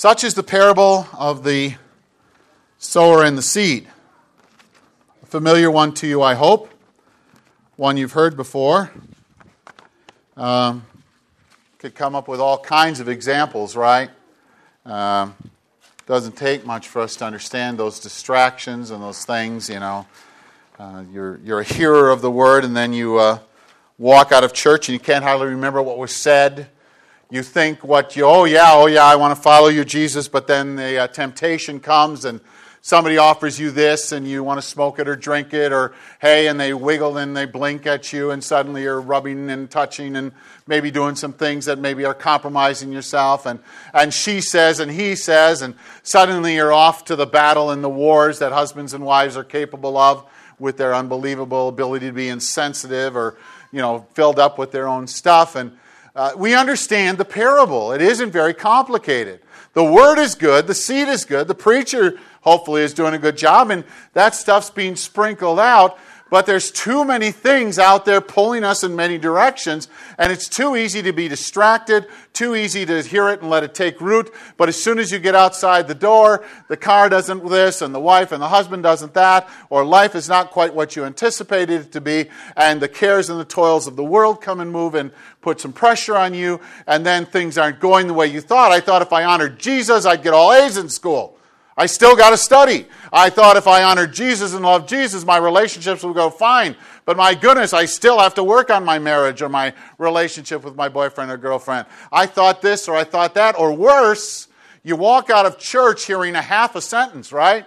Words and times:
Such 0.00 0.24
is 0.24 0.32
the 0.32 0.42
parable 0.42 1.06
of 1.12 1.44
the 1.44 1.74
sower 2.78 3.22
and 3.22 3.36
the 3.36 3.42
seed. 3.42 3.86
A 5.22 5.26
familiar 5.26 5.70
one 5.70 5.92
to 5.96 6.06
you, 6.06 6.22
I 6.22 6.32
hope. 6.32 6.70
One 7.76 7.98
you've 7.98 8.12
heard 8.12 8.34
before. 8.34 8.90
Um, 10.38 10.86
could 11.76 11.94
come 11.94 12.14
up 12.14 12.28
with 12.28 12.40
all 12.40 12.56
kinds 12.56 13.00
of 13.00 13.10
examples, 13.10 13.76
right? 13.76 14.08
Um, 14.86 15.34
doesn't 16.06 16.34
take 16.34 16.64
much 16.64 16.88
for 16.88 17.02
us 17.02 17.14
to 17.16 17.26
understand 17.26 17.76
those 17.76 18.00
distractions 18.00 18.92
and 18.92 19.02
those 19.02 19.26
things, 19.26 19.68
you 19.68 19.80
know. 19.80 20.06
Uh, 20.78 21.04
you're, 21.12 21.40
you're 21.44 21.60
a 21.60 21.64
hearer 21.64 22.08
of 22.08 22.22
the 22.22 22.30
word, 22.30 22.64
and 22.64 22.74
then 22.74 22.94
you 22.94 23.18
uh, 23.18 23.38
walk 23.98 24.32
out 24.32 24.44
of 24.44 24.54
church 24.54 24.88
and 24.88 24.94
you 24.94 24.98
can't 24.98 25.24
hardly 25.24 25.48
remember 25.48 25.82
what 25.82 25.98
was 25.98 26.16
said. 26.16 26.70
You 27.32 27.44
think 27.44 27.84
what 27.84 28.16
you, 28.16 28.24
oh 28.24 28.42
yeah, 28.42 28.72
oh 28.72 28.86
yeah, 28.86 29.04
I 29.04 29.14
want 29.14 29.36
to 29.36 29.40
follow 29.40 29.68
you, 29.68 29.84
Jesus, 29.84 30.26
but 30.26 30.48
then 30.48 30.74
the 30.74 30.98
uh, 30.98 31.06
temptation 31.06 31.78
comes 31.78 32.24
and 32.24 32.40
somebody 32.80 33.18
offers 33.18 33.56
you 33.60 33.70
this 33.70 34.10
and 34.10 34.26
you 34.26 34.42
want 34.42 34.58
to 34.58 34.66
smoke 34.66 34.98
it 34.98 35.06
or 35.06 35.14
drink 35.14 35.54
it, 35.54 35.72
or 35.72 35.94
hey, 36.20 36.48
and 36.48 36.58
they 36.58 36.74
wiggle 36.74 37.18
and 37.18 37.36
they 37.36 37.44
blink 37.44 37.86
at 37.86 38.12
you, 38.12 38.32
and 38.32 38.42
suddenly 38.42 38.82
you're 38.82 39.00
rubbing 39.00 39.48
and 39.48 39.70
touching 39.70 40.16
and 40.16 40.32
maybe 40.66 40.90
doing 40.90 41.14
some 41.14 41.32
things 41.32 41.66
that 41.66 41.78
maybe 41.78 42.04
are 42.04 42.14
compromising 42.14 42.90
yourself. 42.90 43.46
And, 43.46 43.60
and 43.94 44.12
she 44.12 44.40
says 44.40 44.80
and 44.80 44.90
he 44.90 45.14
says, 45.14 45.62
and 45.62 45.76
suddenly 46.02 46.56
you're 46.56 46.72
off 46.72 47.04
to 47.04 47.14
the 47.14 47.26
battle 47.26 47.70
and 47.70 47.84
the 47.84 47.88
wars 47.88 48.40
that 48.40 48.50
husbands 48.50 48.92
and 48.92 49.04
wives 49.04 49.36
are 49.36 49.44
capable 49.44 49.96
of 49.96 50.24
with 50.58 50.78
their 50.78 50.96
unbelievable 50.96 51.68
ability 51.68 52.06
to 52.06 52.12
be 52.12 52.28
insensitive 52.28 53.14
or 53.14 53.36
you 53.70 53.78
know 53.78 54.04
filled 54.14 54.40
up 54.40 54.58
with 54.58 54.72
their 54.72 54.88
own 54.88 55.06
stuff 55.06 55.54
and 55.54 55.70
uh, 56.20 56.32
we 56.36 56.54
understand 56.54 57.16
the 57.16 57.24
parable. 57.24 57.92
It 57.92 58.02
isn't 58.02 58.30
very 58.30 58.52
complicated. 58.52 59.40
The 59.72 59.82
word 59.82 60.18
is 60.18 60.34
good 60.34 60.66
the 60.66 60.74
seed 60.74 61.08
is 61.08 61.24
good 61.24 61.48
the 61.48 61.54
preacher 61.54 62.18
hopefully 62.42 62.82
is 62.82 62.92
doing 62.92 63.14
a 63.14 63.18
good 63.18 63.38
job 63.38 63.70
and 63.70 63.84
that 64.12 64.34
stuff's 64.34 64.68
being 64.68 64.96
sprinkled 64.96 65.60
out 65.60 65.96
but 66.30 66.46
there's 66.46 66.70
too 66.70 67.04
many 67.04 67.32
things 67.32 67.78
out 67.78 68.04
there 68.04 68.20
pulling 68.20 68.64
us 68.64 68.84
in 68.84 68.96
many 68.96 69.18
directions, 69.18 69.88
and 70.16 70.32
it's 70.32 70.48
too 70.48 70.76
easy 70.76 71.02
to 71.02 71.12
be 71.12 71.28
distracted, 71.28 72.06
too 72.32 72.54
easy 72.54 72.86
to 72.86 73.02
hear 73.02 73.28
it 73.28 73.40
and 73.40 73.50
let 73.50 73.64
it 73.64 73.74
take 73.74 74.00
root. 74.00 74.32
But 74.56 74.68
as 74.68 74.80
soon 74.80 74.98
as 74.98 75.10
you 75.10 75.18
get 75.18 75.34
outside 75.34 75.88
the 75.88 75.94
door, 75.94 76.44
the 76.68 76.76
car 76.76 77.08
doesn't 77.08 77.46
this, 77.48 77.82
and 77.82 77.94
the 77.94 78.00
wife 78.00 78.30
and 78.32 78.40
the 78.40 78.48
husband 78.48 78.84
doesn't 78.84 79.14
that, 79.14 79.48
or 79.68 79.84
life 79.84 80.14
is 80.14 80.28
not 80.28 80.52
quite 80.52 80.74
what 80.74 80.94
you 80.94 81.04
anticipated 81.04 81.80
it 81.80 81.92
to 81.92 82.00
be, 82.00 82.30
and 82.56 82.80
the 82.80 82.88
cares 82.88 83.28
and 83.28 83.40
the 83.40 83.44
toils 83.44 83.86
of 83.86 83.96
the 83.96 84.04
world 84.04 84.40
come 84.40 84.60
and 84.60 84.70
move 84.70 84.94
and 84.94 85.10
put 85.40 85.60
some 85.60 85.72
pressure 85.72 86.16
on 86.16 86.32
you, 86.32 86.60
and 86.86 87.04
then 87.04 87.26
things 87.26 87.58
aren't 87.58 87.80
going 87.80 88.06
the 88.06 88.14
way 88.14 88.28
you 88.28 88.40
thought. 88.40 88.70
I 88.70 88.78
thought 88.80 89.02
if 89.02 89.12
I 89.12 89.24
honored 89.24 89.58
Jesus, 89.58 90.06
I'd 90.06 90.22
get 90.22 90.32
all 90.32 90.52
A's 90.52 90.76
in 90.76 90.88
school. 90.88 91.39
I 91.80 91.86
still 91.86 92.14
got 92.14 92.28
to 92.28 92.36
study. 92.36 92.84
I 93.10 93.30
thought 93.30 93.56
if 93.56 93.66
I 93.66 93.84
honored 93.84 94.12
Jesus 94.12 94.52
and 94.52 94.62
loved 94.62 94.86
Jesus, 94.86 95.24
my 95.24 95.38
relationships 95.38 96.04
would 96.04 96.14
go 96.14 96.28
fine. 96.28 96.76
But 97.06 97.16
my 97.16 97.34
goodness, 97.34 97.72
I 97.72 97.86
still 97.86 98.18
have 98.18 98.34
to 98.34 98.44
work 98.44 98.68
on 98.68 98.84
my 98.84 98.98
marriage 98.98 99.40
or 99.40 99.48
my 99.48 99.72
relationship 99.96 100.62
with 100.62 100.76
my 100.76 100.90
boyfriend 100.90 101.30
or 101.30 101.38
girlfriend. 101.38 101.86
I 102.12 102.26
thought 102.26 102.60
this 102.60 102.86
or 102.86 102.96
I 102.96 103.04
thought 103.04 103.32
that, 103.32 103.58
or 103.58 103.72
worse, 103.72 104.48
you 104.82 104.94
walk 104.94 105.30
out 105.30 105.46
of 105.46 105.58
church 105.58 106.04
hearing 106.04 106.34
a 106.34 106.42
half 106.42 106.76
a 106.76 106.82
sentence, 106.82 107.32
right? 107.32 107.64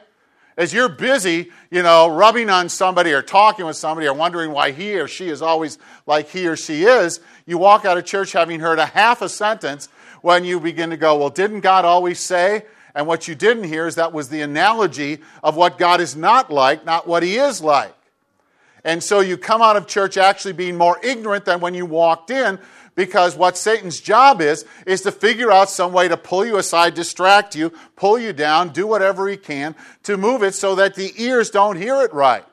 As 0.58 0.72
you're 0.76 0.90
busy, 0.90 1.50
you 1.72 1.82
know, 1.82 2.08
rubbing 2.08 2.52
on 2.52 2.70
somebody 2.70 3.14
or 3.14 3.24
talking 3.24 3.66
with 3.66 3.78
somebody 3.78 4.06
or 4.06 4.14
wondering 4.14 4.52
why 4.52 4.74
he 4.74 5.00
or 5.00 5.08
she 5.08 5.30
is 5.30 5.42
always 5.42 5.80
like 6.06 6.30
he 6.30 6.46
or 6.46 6.56
she 6.56 6.84
is, 6.84 7.20
you 7.48 7.58
walk 7.58 7.84
out 7.84 7.98
of 7.98 8.06
church 8.06 8.34
having 8.34 8.60
heard 8.60 8.78
a 8.78 8.86
half 8.86 9.24
a 9.24 9.30
sentence 9.30 9.90
when 10.22 10.46
you 10.46 10.60
begin 10.60 10.92
to 10.92 10.98
go, 10.98 11.18
well, 11.18 11.32
didn't 11.32 11.62
God 11.62 11.84
always 11.84 12.20
say? 12.20 12.66
And 12.96 13.08
what 13.08 13.28
you 13.28 13.36
didn't 13.36 13.64
hear 13.64 13.88
is 13.88 13.96
that 13.96 14.14
was 14.14 14.30
the 14.30 14.42
analogy 14.42 15.20
of 15.42 15.56
what 15.56 15.78
God 15.78 16.00
is 16.00 16.16
not 16.16 16.52
like, 16.52 16.86
not 16.86 17.08
what 17.08 17.24
He 17.24 17.38
is 17.38 17.62
like. 17.62 17.96
And 18.84 19.02
so 19.02 19.22
you 19.22 19.38
come 19.38 19.62
out 19.62 19.78
of 19.78 19.88
church 19.88 20.18
actually 20.18 20.54
being 20.54 20.78
more 20.78 21.00
ignorant 21.04 21.46
than 21.46 21.60
when 21.60 21.74
you 21.74 21.86
walked 21.86 22.30
in 22.30 22.60
because 22.96 23.36
what 23.36 23.58
Satan's 23.58 24.00
job 24.00 24.42
is, 24.42 24.66
is 24.86 25.02
to 25.02 25.12
figure 25.12 25.52
out 25.52 25.70
some 25.70 25.94
way 25.94 26.08
to 26.08 26.18
pull 26.18 26.46
you 26.46 26.58
aside, 26.58 26.94
distract 26.94 27.56
you, 27.56 27.72
pull 27.96 28.20
you 28.20 28.34
down, 28.34 28.70
do 28.70 28.86
whatever 28.86 29.28
he 29.28 29.38
can 29.38 29.76
to 30.04 30.18
move 30.18 30.44
it 30.44 30.54
so 30.54 30.76
that 30.76 30.96
the 30.96 31.14
ears 31.18 31.50
don't 31.50 31.78
hear 31.78 32.02
it 32.02 32.14
right 32.14 32.46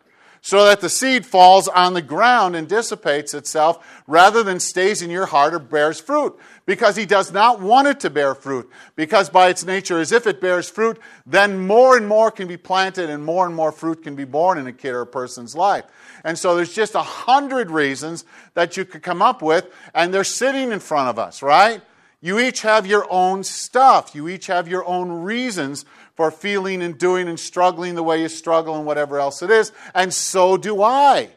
so 0.42 0.64
that 0.64 0.80
the 0.80 0.88
seed 0.88 1.26
falls 1.26 1.68
on 1.68 1.92
the 1.92 2.02
ground 2.02 2.56
and 2.56 2.68
dissipates 2.68 3.34
itself 3.34 4.02
rather 4.06 4.42
than 4.42 4.58
stays 4.58 5.02
in 5.02 5.10
your 5.10 5.26
heart 5.26 5.52
or 5.52 5.58
bears 5.58 6.00
fruit. 6.00 6.38
Because 6.66 6.96
he 6.96 7.04
does 7.04 7.32
not 7.32 7.60
want 7.60 7.88
it 7.88 8.00
to 8.00 8.10
bear 8.10 8.34
fruit. 8.34 8.70
Because 8.94 9.28
by 9.28 9.48
its 9.48 9.64
nature, 9.64 9.98
as 9.98 10.12
if 10.12 10.26
it 10.26 10.40
bears 10.40 10.70
fruit, 10.70 10.98
then 11.26 11.66
more 11.66 11.96
and 11.96 12.06
more 12.06 12.30
can 12.30 12.46
be 12.46 12.56
planted 12.56 13.10
and 13.10 13.24
more 13.24 13.44
and 13.44 13.54
more 13.54 13.72
fruit 13.72 14.02
can 14.02 14.14
be 14.14 14.24
born 14.24 14.56
in 14.56 14.66
a 14.66 14.72
kid 14.72 14.92
or 14.92 15.00
a 15.00 15.06
person's 15.06 15.56
life. 15.56 15.84
And 16.24 16.38
so 16.38 16.54
there's 16.54 16.72
just 16.72 16.94
a 16.94 17.02
hundred 17.02 17.70
reasons 17.70 18.24
that 18.54 18.76
you 18.76 18.84
could 18.84 19.02
come 19.02 19.20
up 19.20 19.42
with, 19.42 19.68
and 19.94 20.14
they're 20.14 20.22
sitting 20.22 20.70
in 20.70 20.78
front 20.78 21.08
of 21.08 21.18
us, 21.18 21.42
right? 21.42 21.82
You 22.20 22.38
each 22.38 22.62
have 22.62 22.86
your 22.86 23.06
own 23.10 23.42
stuff. 23.44 24.14
You 24.14 24.28
each 24.28 24.46
have 24.46 24.68
your 24.68 24.84
own 24.84 25.10
reasons 25.10 25.86
for 26.20 26.30
feeling 26.30 26.82
and 26.82 26.98
doing 26.98 27.28
and 27.28 27.40
struggling 27.40 27.94
the 27.94 28.02
way 28.02 28.20
you 28.20 28.28
struggle 28.28 28.76
and 28.76 28.84
whatever 28.84 29.18
else 29.18 29.40
it 29.40 29.50
is. 29.50 29.72
And 29.94 30.12
so 30.12 30.58
do 30.58 30.82
I. 30.82 31.30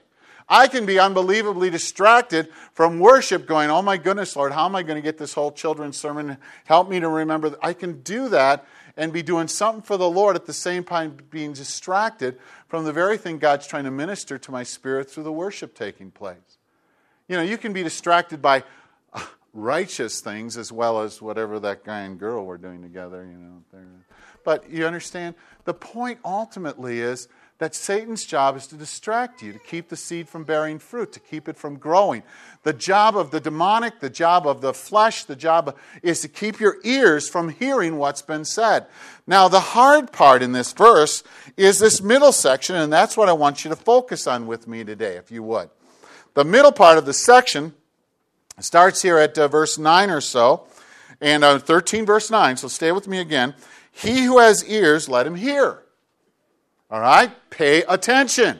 I 0.50 0.68
can 0.68 0.86
be 0.86 1.00
unbelievably 1.00 1.70
distracted 1.70 2.50
from 2.74 3.00
worship, 3.00 3.48
going, 3.48 3.70
Oh 3.70 3.82
my 3.82 3.96
goodness, 3.96 4.36
Lord, 4.36 4.52
how 4.52 4.66
am 4.66 4.76
I 4.76 4.84
going 4.84 4.98
to 4.98 5.02
get 5.02 5.18
this 5.18 5.34
whole 5.34 5.54
children's 5.54 5.96
sermon? 5.96 6.36
Help 6.66 6.90
me 6.90 7.00
to 7.00 7.08
remember. 7.08 7.52
That. 7.52 7.60
I 7.64 7.72
can 7.72 8.02
do 8.02 8.28
that 8.28 8.66
and 8.98 9.14
be 9.14 9.24
doing 9.24 9.48
something 9.48 9.82
for 9.82 9.96
the 9.96 10.10
Lord 10.10 10.36
at 10.36 10.48
the 10.48 10.52
same 10.52 10.84
time 10.84 11.16
being 11.30 11.54
distracted 11.54 12.38
from 12.68 12.84
the 12.84 12.92
very 12.92 13.18
thing 13.18 13.38
God's 13.38 13.66
trying 13.66 13.86
to 13.86 13.92
minister 13.92 14.38
to 14.38 14.52
my 14.52 14.64
spirit 14.64 15.10
through 15.10 15.24
the 15.24 15.32
worship 15.32 15.76
taking 15.76 16.12
place. 16.12 16.58
You 17.30 17.38
know, 17.38 17.44
you 17.44 17.58
can 17.58 17.72
be 17.72 17.84
distracted 17.84 18.42
by 18.42 18.66
righteous 19.54 20.20
things 20.20 20.58
as 20.58 20.72
well 20.72 21.02
as 21.02 21.22
whatever 21.22 21.60
that 21.60 21.84
guy 21.84 22.02
and 22.02 22.20
girl 22.20 22.46
were 22.46 22.58
doing 22.58 22.82
together, 22.82 23.24
you 23.26 23.38
know. 23.38 23.62
But 24.44 24.70
you 24.70 24.86
understand? 24.86 25.36
The 25.66 25.74
point 25.74 26.20
ultimately 26.26 27.00
is 27.00 27.28
that 27.60 27.76
Satan's 27.76 28.26
job 28.26 28.58
is 28.58 28.68
to 28.68 28.76
distract 28.76 29.42
you, 29.42 29.54
to 29.54 29.60
keep 29.60 29.88
the 29.88 29.96
seed 29.96 30.28
from 30.28 30.44
bearing 30.44 30.80
fruit, 30.80 31.14
to 31.14 31.20
keep 31.20 31.48
it 31.48 31.56
from 31.56 31.78
growing. 31.78 32.24
The 32.64 32.74
job 32.74 33.16
of 33.16 33.32
the 33.32 33.40
demonic, 33.40 34.00
the 34.00 34.10
job 34.10 34.46
of 34.48 34.60
the 34.60 34.74
flesh, 34.74 35.24
the 35.24 35.36
job 35.36 35.78
is 36.02 36.20
to 36.22 36.28
keep 36.28 36.60
your 36.60 36.78
ears 36.84 37.30
from 37.30 37.50
hearing 37.50 37.98
what's 37.98 38.22
been 38.22 38.44
said. 38.44 38.88
Now, 39.28 39.48
the 39.48 39.60
hard 39.60 40.12
part 40.12 40.42
in 40.42 40.52
this 40.52 40.74
verse 40.74 41.24
is 41.56 41.80
this 41.80 42.02
middle 42.02 42.34
section, 42.34 42.76
and 42.76 42.92
that's 42.92 43.16
what 43.16 43.30
I 43.30 43.34
want 43.34 43.64
you 43.64 43.70
to 43.70 43.78
focus 43.78 44.28
on 44.28 44.46
with 44.48 44.68
me 44.68 44.84
today, 44.84 45.16
if 45.16 45.32
you 45.32 45.44
would. 45.44 45.70
The 46.34 46.44
middle 46.44 46.72
part 46.72 46.98
of 46.98 47.06
the 47.06 47.14
section 47.14 47.76
starts 48.60 49.02
here 49.02 49.18
at 49.18 49.38
uh, 49.38 49.48
verse 49.48 49.78
9 49.78 50.10
or 50.10 50.22
so, 50.22 50.66
and 51.20 51.44
uh, 51.44 51.60
13, 51.60 52.06
verse 52.06 52.30
9, 52.30 52.58
so 52.58 52.68
stay 52.68 52.92
with 52.92 53.08
me 53.08 53.20
again. 53.20 53.54
He 53.92 54.24
who 54.24 54.40
has 54.40 54.66
ears, 54.66 55.08
let 55.08 55.26
him 55.26 55.36
hear. 55.36 55.80
All 56.90 57.00
right? 57.00 57.32
Pay 57.50 57.84
attention. 57.84 58.60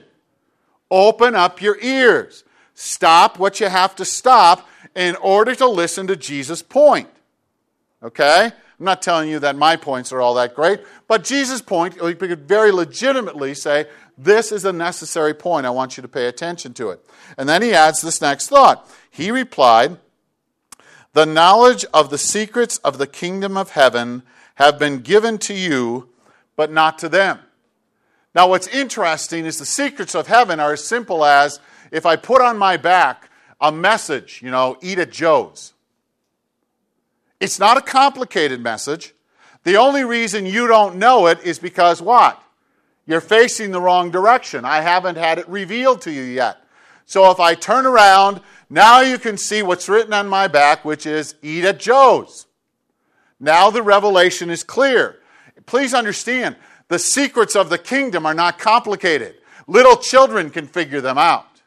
Open 0.90 1.36
up 1.36 1.62
your 1.62 1.78
ears. 1.80 2.44
Stop 2.74 3.40
what 3.40 3.60
you 3.60 3.68
have 3.68 3.96
to 3.98 4.06
stop 4.06 4.68
in 4.96 5.16
order 5.18 5.56
to 5.56 5.68
listen 5.68 6.08
to 6.08 6.16
Jesus' 6.16 6.62
point. 6.62 7.10
Okay? 8.02 8.52
I'm 8.80 8.86
not 8.86 9.02
telling 9.02 9.30
you 9.30 9.40
that 9.40 9.56
my 9.56 9.76
points 9.76 10.12
are 10.12 10.22
all 10.22 10.34
that 10.36 10.56
great, 10.56 10.82
but 11.08 11.24
Jesus' 11.24 11.62
point, 11.62 12.02
we 12.02 12.16
could 12.16 12.48
very 12.48 12.72
legitimately 12.72 13.54
say, 13.54 13.88
this 14.18 14.52
is 14.52 14.66
a 14.66 14.74
necessary 14.74 15.34
point. 15.34 15.66
I 15.66 15.72
want 15.72 15.98
you 15.98 16.02
to 16.02 16.08
pay 16.08 16.28
attention 16.28 16.74
to 16.76 16.90
it. 16.90 17.06
And 17.38 17.50
then 17.50 17.62
he 17.62 17.74
adds 17.74 18.02
this 18.02 18.22
next 18.22 18.50
thought. 18.50 18.88
He 19.10 19.32
replied, 19.32 19.98
The 21.14 21.26
knowledge 21.26 21.86
of 21.94 22.10
the 22.10 22.18
secrets 22.18 22.78
of 22.80 22.98
the 22.98 23.08
kingdom 23.08 23.58
of 23.58 23.72
heaven 23.72 24.24
have 24.56 24.78
been 24.78 25.00
given 25.00 25.40
to 25.40 25.54
you, 25.54 26.10
but 26.56 26.72
not 26.72 27.00
to 27.00 27.10
them. 27.10 27.40
Now, 28.36 28.50
what's 28.50 28.68
interesting 28.68 29.46
is 29.46 29.60
the 29.60 29.66
secrets 29.66 30.16
of 30.16 30.28
heaven 30.28 30.60
are 30.60 30.74
as 30.74 30.84
simple 30.84 31.26
as 31.26 31.60
if 31.92 32.06
I 32.06 32.16
put 32.16 32.42
on 32.42 32.58
my 32.58 32.78
back 32.78 33.30
a 33.62 33.72
message, 33.72 34.42
you 34.44 34.52
know, 34.52 34.78
eat 34.82 35.00
at 35.00 35.12
Joe's. 35.12 35.73
It's 37.44 37.60
not 37.60 37.76
a 37.76 37.82
complicated 37.82 38.62
message. 38.62 39.14
The 39.66 39.76
only 39.76 40.06
reason 40.06 40.46
you 40.46 40.66
don't 40.66 40.96
know 40.96 41.28
it 41.28 41.42
is 41.44 41.60
because 41.60 42.02
what? 42.02 42.42
You're 43.06 43.20
facing 43.20 43.72
the 43.72 43.82
wrong 43.82 44.12
direction. 44.12 44.64
I 44.64 44.80
haven't 44.80 45.18
had 45.18 45.40
it 45.40 45.50
revealed 45.50 46.00
to 46.04 46.12
you 46.12 46.22
yet. 46.22 46.64
So 47.06 47.30
if 47.32 47.42
I 47.42 47.54
turn 47.56 47.86
around, 47.86 48.40
now 48.70 49.02
you 49.02 49.18
can 49.18 49.36
see 49.36 49.62
what's 49.62 49.90
written 49.90 50.14
on 50.14 50.30
my 50.30 50.48
back, 50.48 50.86
which 50.86 51.06
is 51.06 51.36
eat 51.42 51.66
at 51.66 51.82
Joe's. 51.82 52.46
Now 53.42 53.70
the 53.70 53.82
revelation 53.84 54.50
is 54.50 54.64
clear. 54.64 55.20
Please 55.66 55.94
understand, 55.94 56.56
the 56.88 56.98
secrets 56.98 57.58
of 57.58 57.70
the 57.70 57.78
kingdom 57.78 58.26
are 58.26 58.34
not 58.34 58.58
complicated. 58.58 59.36
Little 59.68 59.98
children 59.98 60.50
can 60.50 60.66
figure 60.66 61.02
them 61.02 61.18
out. 61.18 61.62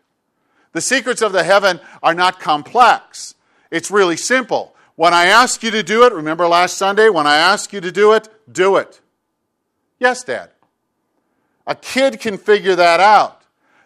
The 0.72 0.80
secrets 0.80 1.20
of 1.20 1.32
the 1.32 1.44
heaven 1.44 1.80
are 2.02 2.14
not 2.14 2.40
complex. 2.40 3.34
It's 3.70 3.90
really 3.90 4.16
simple. 4.16 4.72
When 4.96 5.12
I 5.14 5.26
ask 5.26 5.62
you 5.62 5.70
to 5.70 5.82
do 5.82 6.04
it, 6.04 6.12
remember 6.12 6.48
last 6.48 6.76
Sunday, 6.76 7.10
when 7.10 7.26
I 7.26 7.36
ask 7.36 7.72
you 7.72 7.80
to 7.82 7.92
do 7.92 8.14
it, 8.14 8.28
do 8.50 8.76
it. 8.76 9.00
Yes, 9.98 10.24
Dad. 10.24 10.50
A 11.66 11.74
kid 11.74 12.18
can 12.18 12.38
figure 12.38 12.74
that 12.76 12.98
out. 12.98 13.42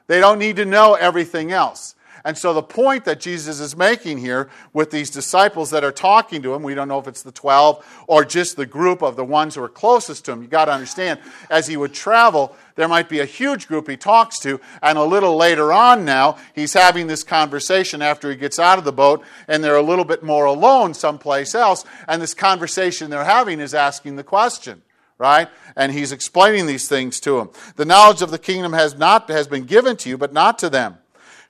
They 0.06 0.20
don't 0.20 0.38
need 0.38 0.56
to 0.56 0.64
know 0.64 0.94
everything 0.94 1.50
else. 1.52 1.94
And 2.24 2.36
so 2.36 2.52
the 2.52 2.62
point 2.62 3.04
that 3.06 3.20
Jesus 3.20 3.60
is 3.60 3.76
making 3.76 4.18
here 4.18 4.50
with 4.72 4.90
these 4.90 5.10
disciples 5.10 5.70
that 5.70 5.84
are 5.84 5.92
talking 5.92 6.42
to 6.42 6.54
him, 6.54 6.62
we 6.62 6.74
don't 6.74 6.88
know 6.88 6.98
if 6.98 7.08
it's 7.08 7.22
the 7.22 7.32
12 7.32 8.04
or 8.06 8.24
just 8.24 8.56
the 8.56 8.66
group 8.66 9.02
of 9.02 9.16
the 9.16 9.24
ones 9.24 9.54
who 9.54 9.62
are 9.62 9.68
closest 9.68 10.24
to 10.26 10.32
him. 10.32 10.42
You 10.42 10.48
got 10.48 10.66
to 10.66 10.72
understand, 10.72 11.20
as 11.48 11.66
he 11.66 11.76
would 11.76 11.94
travel, 11.94 12.54
there 12.74 12.88
might 12.88 13.08
be 13.08 13.20
a 13.20 13.24
huge 13.24 13.68
group 13.68 13.88
he 13.88 13.96
talks 13.96 14.38
to, 14.40 14.60
and 14.82 14.98
a 14.98 15.04
little 15.04 15.36
later 15.36 15.72
on 15.72 16.04
now, 16.04 16.36
he's 16.54 16.72
having 16.72 17.06
this 17.06 17.24
conversation 17.24 18.02
after 18.02 18.30
he 18.30 18.36
gets 18.36 18.58
out 18.58 18.78
of 18.78 18.84
the 18.84 18.92
boat, 18.92 19.22
and 19.48 19.62
they're 19.62 19.76
a 19.76 19.82
little 19.82 20.04
bit 20.04 20.22
more 20.22 20.44
alone 20.44 20.94
someplace 20.94 21.54
else, 21.54 21.84
and 22.08 22.20
this 22.20 22.34
conversation 22.34 23.10
they're 23.10 23.24
having 23.24 23.60
is 23.60 23.74
asking 23.74 24.16
the 24.16 24.24
question 24.24 24.82
right? 25.20 25.50
And 25.76 25.92
he's 25.92 26.12
explaining 26.12 26.64
these 26.64 26.88
things 26.88 27.20
to 27.20 27.36
them. 27.36 27.50
The 27.76 27.84
knowledge 27.84 28.22
of 28.22 28.30
the 28.30 28.38
kingdom 28.38 28.72
has 28.72 28.96
not 28.96 29.28
has 29.28 29.46
been 29.46 29.64
given 29.64 29.98
to 29.98 30.08
you, 30.08 30.16
but 30.16 30.32
not 30.32 30.58
to 30.60 30.70
them. 30.70 30.96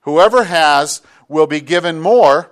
Whoever 0.03 0.45
has 0.45 1.03
will 1.29 1.47
be 1.47 1.61
given 1.61 2.01
more, 2.01 2.51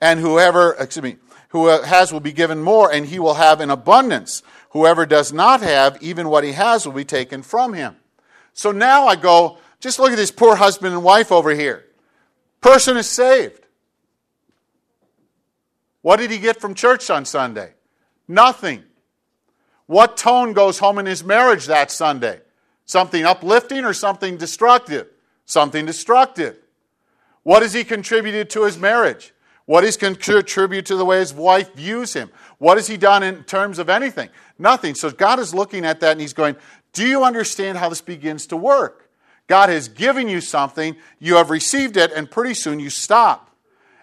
and 0.00 0.18
whoever, 0.18 0.74
excuse 0.78 1.02
me, 1.02 1.16
who 1.50 1.66
has 1.66 2.12
will 2.12 2.20
be 2.20 2.32
given 2.32 2.62
more, 2.62 2.92
and 2.92 3.06
he 3.06 3.18
will 3.18 3.34
have 3.34 3.60
in 3.60 3.70
abundance. 3.70 4.42
Whoever 4.70 5.04
does 5.04 5.32
not 5.32 5.60
have, 5.60 6.02
even 6.02 6.28
what 6.28 6.44
he 6.44 6.52
has 6.52 6.86
will 6.86 6.94
be 6.94 7.04
taken 7.04 7.42
from 7.42 7.74
him. 7.74 7.96
So 8.54 8.72
now 8.72 9.06
I 9.06 9.16
go, 9.16 9.58
just 9.80 9.98
look 9.98 10.12
at 10.12 10.16
this 10.16 10.30
poor 10.30 10.56
husband 10.56 10.94
and 10.94 11.04
wife 11.04 11.30
over 11.30 11.50
here. 11.50 11.84
Person 12.60 12.96
is 12.96 13.08
saved. 13.08 13.66
What 16.00 16.16
did 16.16 16.30
he 16.30 16.38
get 16.38 16.60
from 16.60 16.74
church 16.74 17.10
on 17.10 17.24
Sunday? 17.24 17.74
Nothing. 18.26 18.82
What 19.86 20.16
tone 20.16 20.52
goes 20.52 20.78
home 20.78 20.98
in 20.98 21.06
his 21.06 21.22
marriage 21.22 21.66
that 21.66 21.90
Sunday? 21.90 22.40
Something 22.86 23.24
uplifting 23.24 23.84
or 23.84 23.92
something 23.92 24.36
destructive? 24.36 25.08
Something 25.52 25.86
destructive. 25.86 26.56
What 27.42 27.62
has 27.62 27.72
he 27.72 27.84
contributed 27.84 28.50
to 28.50 28.64
his 28.64 28.78
marriage? 28.78 29.32
What 29.66 29.84
has 29.84 29.96
contributed 29.96 30.86
to 30.86 30.96
the 30.96 31.04
way 31.04 31.20
his 31.20 31.32
wife 31.32 31.74
views 31.74 32.12
him? 32.12 32.30
What 32.58 32.78
has 32.78 32.88
he 32.88 32.96
done 32.96 33.22
in 33.22 33.44
terms 33.44 33.78
of 33.78 33.88
anything? 33.88 34.28
Nothing. 34.58 34.94
So 34.94 35.10
God 35.10 35.38
is 35.38 35.54
looking 35.54 35.84
at 35.84 36.00
that 36.00 36.12
and 36.12 36.20
he's 36.20 36.32
going, 36.32 36.56
Do 36.92 37.06
you 37.06 37.24
understand 37.24 37.78
how 37.78 37.88
this 37.88 38.00
begins 38.00 38.46
to 38.48 38.56
work? 38.56 39.10
God 39.46 39.68
has 39.68 39.88
given 39.88 40.28
you 40.28 40.40
something, 40.40 40.96
you 41.18 41.36
have 41.36 41.50
received 41.50 41.96
it, 41.96 42.12
and 42.12 42.30
pretty 42.30 42.54
soon 42.54 42.80
you 42.80 42.90
stop. 42.90 43.50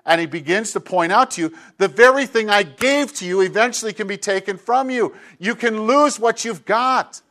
And 0.06 0.20
he 0.20 0.28
begins 0.28 0.74
to 0.74 0.80
point 0.80 1.12
out 1.12 1.32
to 1.32 1.42
you 1.42 1.54
the 1.78 1.88
very 1.88 2.26
thing 2.26 2.50
I 2.50 2.64
gave 2.64 3.14
to 3.16 3.26
you 3.26 3.42
eventually 3.42 3.94
can 3.94 4.08
be 4.08 4.18
taken 4.18 4.58
from 4.58 4.90
you. 4.90 5.16
You 5.40 5.56
can 5.56 5.84
lose 5.84 6.20
what 6.20 6.46
you've 6.46 6.66
got. 6.66 7.22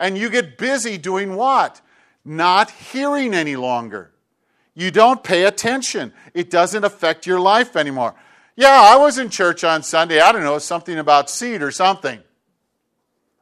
And 0.00 0.16
you 0.18 0.30
get 0.30 0.58
busy 0.58 0.98
doing 0.98 1.36
what? 1.36 1.80
Not 2.24 2.70
hearing 2.70 3.34
any 3.34 3.56
longer. 3.56 4.12
You 4.74 4.90
don't 4.90 5.22
pay 5.22 5.44
attention. 5.44 6.12
It 6.34 6.50
doesn't 6.50 6.84
affect 6.84 7.26
your 7.26 7.40
life 7.40 7.76
anymore. 7.76 8.14
Yeah, 8.56 8.80
I 8.80 8.96
was 8.96 9.18
in 9.18 9.28
church 9.28 9.64
on 9.64 9.82
Sunday. 9.82 10.20
I 10.20 10.32
don't 10.32 10.44
know, 10.44 10.58
something 10.58 10.98
about 10.98 11.30
seed 11.30 11.62
or 11.62 11.70
something. 11.70 12.20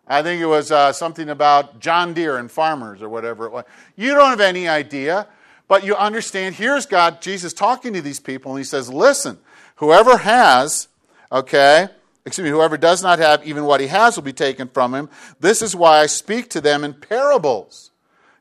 I 0.07 0.23
think 0.23 0.43
it 0.43 0.47
was 0.47 0.73
uh, 0.73 0.93
something 0.93 1.29
about 1.29 1.79
John 1.79 2.15
Deere 2.15 2.37
and 2.37 2.51
farmers 2.51 3.01
or 3.01 3.09
whatever 3.09 3.47
it 3.47 3.53
was. 3.53 3.65
You 3.97 4.15
don't 4.15 4.31
have 4.31 4.41
any 4.41 4.67
idea, 4.67 5.29
but 5.69 5.85
you 5.85 5.95
understand. 5.95 6.57
Here's 6.57 6.85
God, 6.85 7.23
Jesus 7.23 7.53
talking 7.53 7.93
to 7.93 8.03
these 8.03 8.19
people, 8.19 8.51
and 8.51 8.59
he 8.59 8.65
says, 8.65 8.89
Listen, 8.93 9.39
whoever 9.77 10.17
has, 10.17 10.89
okay, 11.31 11.89
excuse 12.27 12.45
me, 12.45 12.51
whoever 12.51 12.77
does 12.77 13.05
not 13.05 13.21
have, 13.21 13.47
even 13.47 13.65
what 13.65 13.81
he 13.81 13.87
has 13.87 14.17
will 14.17 14.25
be 14.25 14.33
taken 14.33 14.67
from 14.67 14.95
him. 14.95 15.09
This 15.39 15.63
is 15.63 15.77
why 15.77 16.01
I 16.01 16.07
speak 16.07 16.51
to 16.51 16.61
them 16.61 16.83
in 16.83 16.95
parables 16.95 17.91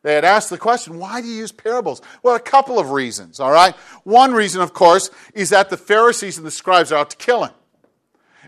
they 0.01 0.13
had 0.13 0.23
asked 0.23 0.49
the 0.49 0.57
question, 0.57 0.97
why 0.97 1.21
do 1.21 1.27
you 1.27 1.35
use 1.35 1.51
parables? 1.51 2.01
Well, 2.23 2.35
a 2.35 2.39
couple 2.39 2.79
of 2.79 2.91
reasons, 2.91 3.39
all 3.39 3.51
right? 3.51 3.75
One 4.03 4.33
reason, 4.33 4.61
of 4.61 4.73
course, 4.73 5.09
is 5.33 5.49
that 5.49 5.69
the 5.69 5.77
Pharisees 5.77 6.37
and 6.37 6.47
the 6.47 6.51
scribes 6.51 6.91
are 6.91 6.99
out 6.99 7.09
to 7.11 7.17
kill 7.17 7.43
him. 7.43 7.53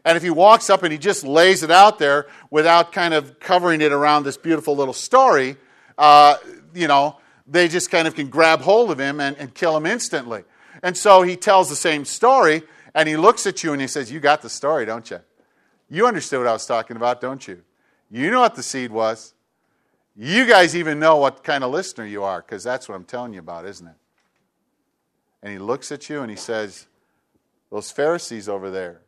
And 0.06 0.18
if 0.18 0.24
he 0.24 0.30
walks 0.30 0.70
up 0.70 0.84
and 0.84 0.92
he 0.92 0.98
just 0.98 1.24
lays 1.24 1.62
it 1.62 1.70
out 1.70 2.00
there 2.00 2.28
without 2.50 2.92
kind 2.92 3.14
of 3.14 3.40
covering 3.40 3.82
it 3.82 3.92
around 3.92 4.24
this 4.24 4.38
beautiful 4.38 4.76
little 4.76 4.94
story, 4.94 5.58
uh, 5.98 6.38
you 6.74 6.88
know, 6.88 7.18
they 7.46 7.68
just 7.68 7.92
kind 7.92 8.08
of 8.08 8.16
can 8.16 8.30
grab 8.30 8.62
hold 8.62 8.90
of 8.92 9.00
him 9.00 9.20
and, 9.20 9.38
and 9.38 9.54
kill 9.54 9.76
him 9.76 9.86
instantly. 9.86 10.44
And 10.82 10.98
so 10.98 11.22
he 11.22 11.36
tells 11.36 11.70
the 11.70 11.76
same 11.76 12.06
story, 12.06 12.64
and 12.96 13.08
he 13.08 13.18
looks 13.18 13.46
at 13.46 13.64
you 13.64 13.74
and 13.74 13.82
he 13.82 13.88
says, 13.88 14.12
You 14.12 14.20
got 14.20 14.42
the 14.42 14.50
story, 14.50 14.86
don't 14.86 15.10
you? 15.12 15.20
You 15.90 16.08
understood 16.08 16.40
what 16.40 16.48
I 16.48 16.54
was 16.54 16.66
talking 16.66 16.96
about, 16.96 17.22
don't 17.22 17.46
you? 17.48 17.62
You 18.10 18.32
know 18.32 18.40
what 18.40 18.56
the 18.56 18.64
seed 18.64 18.92
was. 18.92 19.34
You 20.16 20.46
guys 20.46 20.76
even 20.76 21.00
know 21.00 21.18
what 21.18 21.44
kind 21.44 21.64
of 21.64 21.72
listener 21.72 22.06
you 22.06 22.24
are 22.24 22.42
because 22.42 22.64
that's 22.64 22.90
what 22.90 22.96
I'm 22.96 23.06
telling 23.06 23.34
you 23.34 23.40
about, 23.40 23.66
isn't 23.66 23.88
it? 23.88 23.96
And 25.42 25.54
he 25.54 25.60
looks 25.60 25.92
at 25.92 26.10
you 26.10 26.22
and 26.22 26.30
he 26.30 26.38
says, 26.38 26.88
Those 27.72 27.92
Pharisees 27.92 28.50
over 28.50 28.70
there, 28.70 29.02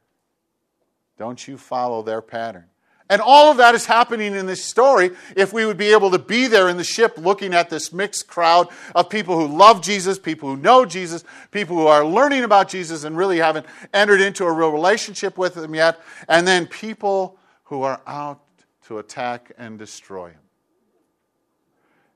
don't 1.17 1.45
you 1.47 1.57
follow 1.57 2.01
their 2.01 2.21
pattern? 2.21 2.65
And 3.09 3.21
all 3.21 3.51
of 3.51 3.57
that 3.57 3.75
is 3.75 3.85
happening 3.85 4.33
in 4.33 4.45
this 4.45 4.63
story 4.63 5.11
if 5.35 5.51
we 5.51 5.65
would 5.65 5.77
be 5.77 5.91
able 5.91 6.09
to 6.11 6.17
be 6.17 6.47
there 6.47 6.69
in 6.69 6.77
the 6.77 6.85
ship 6.85 7.17
looking 7.17 7.53
at 7.53 7.69
this 7.69 7.91
mixed 7.91 8.27
crowd 8.27 8.69
of 8.95 9.09
people 9.09 9.37
who 9.37 9.55
love 9.55 9.81
Jesus, 9.81 10.17
people 10.17 10.49
who 10.49 10.57
know 10.57 10.85
Jesus, 10.85 11.25
people 11.51 11.75
who 11.75 11.85
are 11.85 12.05
learning 12.05 12.45
about 12.45 12.69
Jesus 12.69 13.03
and 13.03 13.17
really 13.17 13.37
haven't 13.37 13.65
entered 13.93 14.21
into 14.21 14.45
a 14.45 14.51
real 14.51 14.71
relationship 14.71 15.37
with 15.37 15.57
him 15.57 15.75
yet, 15.75 16.01
and 16.29 16.47
then 16.47 16.65
people 16.65 17.37
who 17.65 17.83
are 17.83 18.01
out 18.07 18.39
to 18.87 18.99
attack 18.99 19.51
and 19.57 19.77
destroy 19.77 20.29
him 20.29 20.42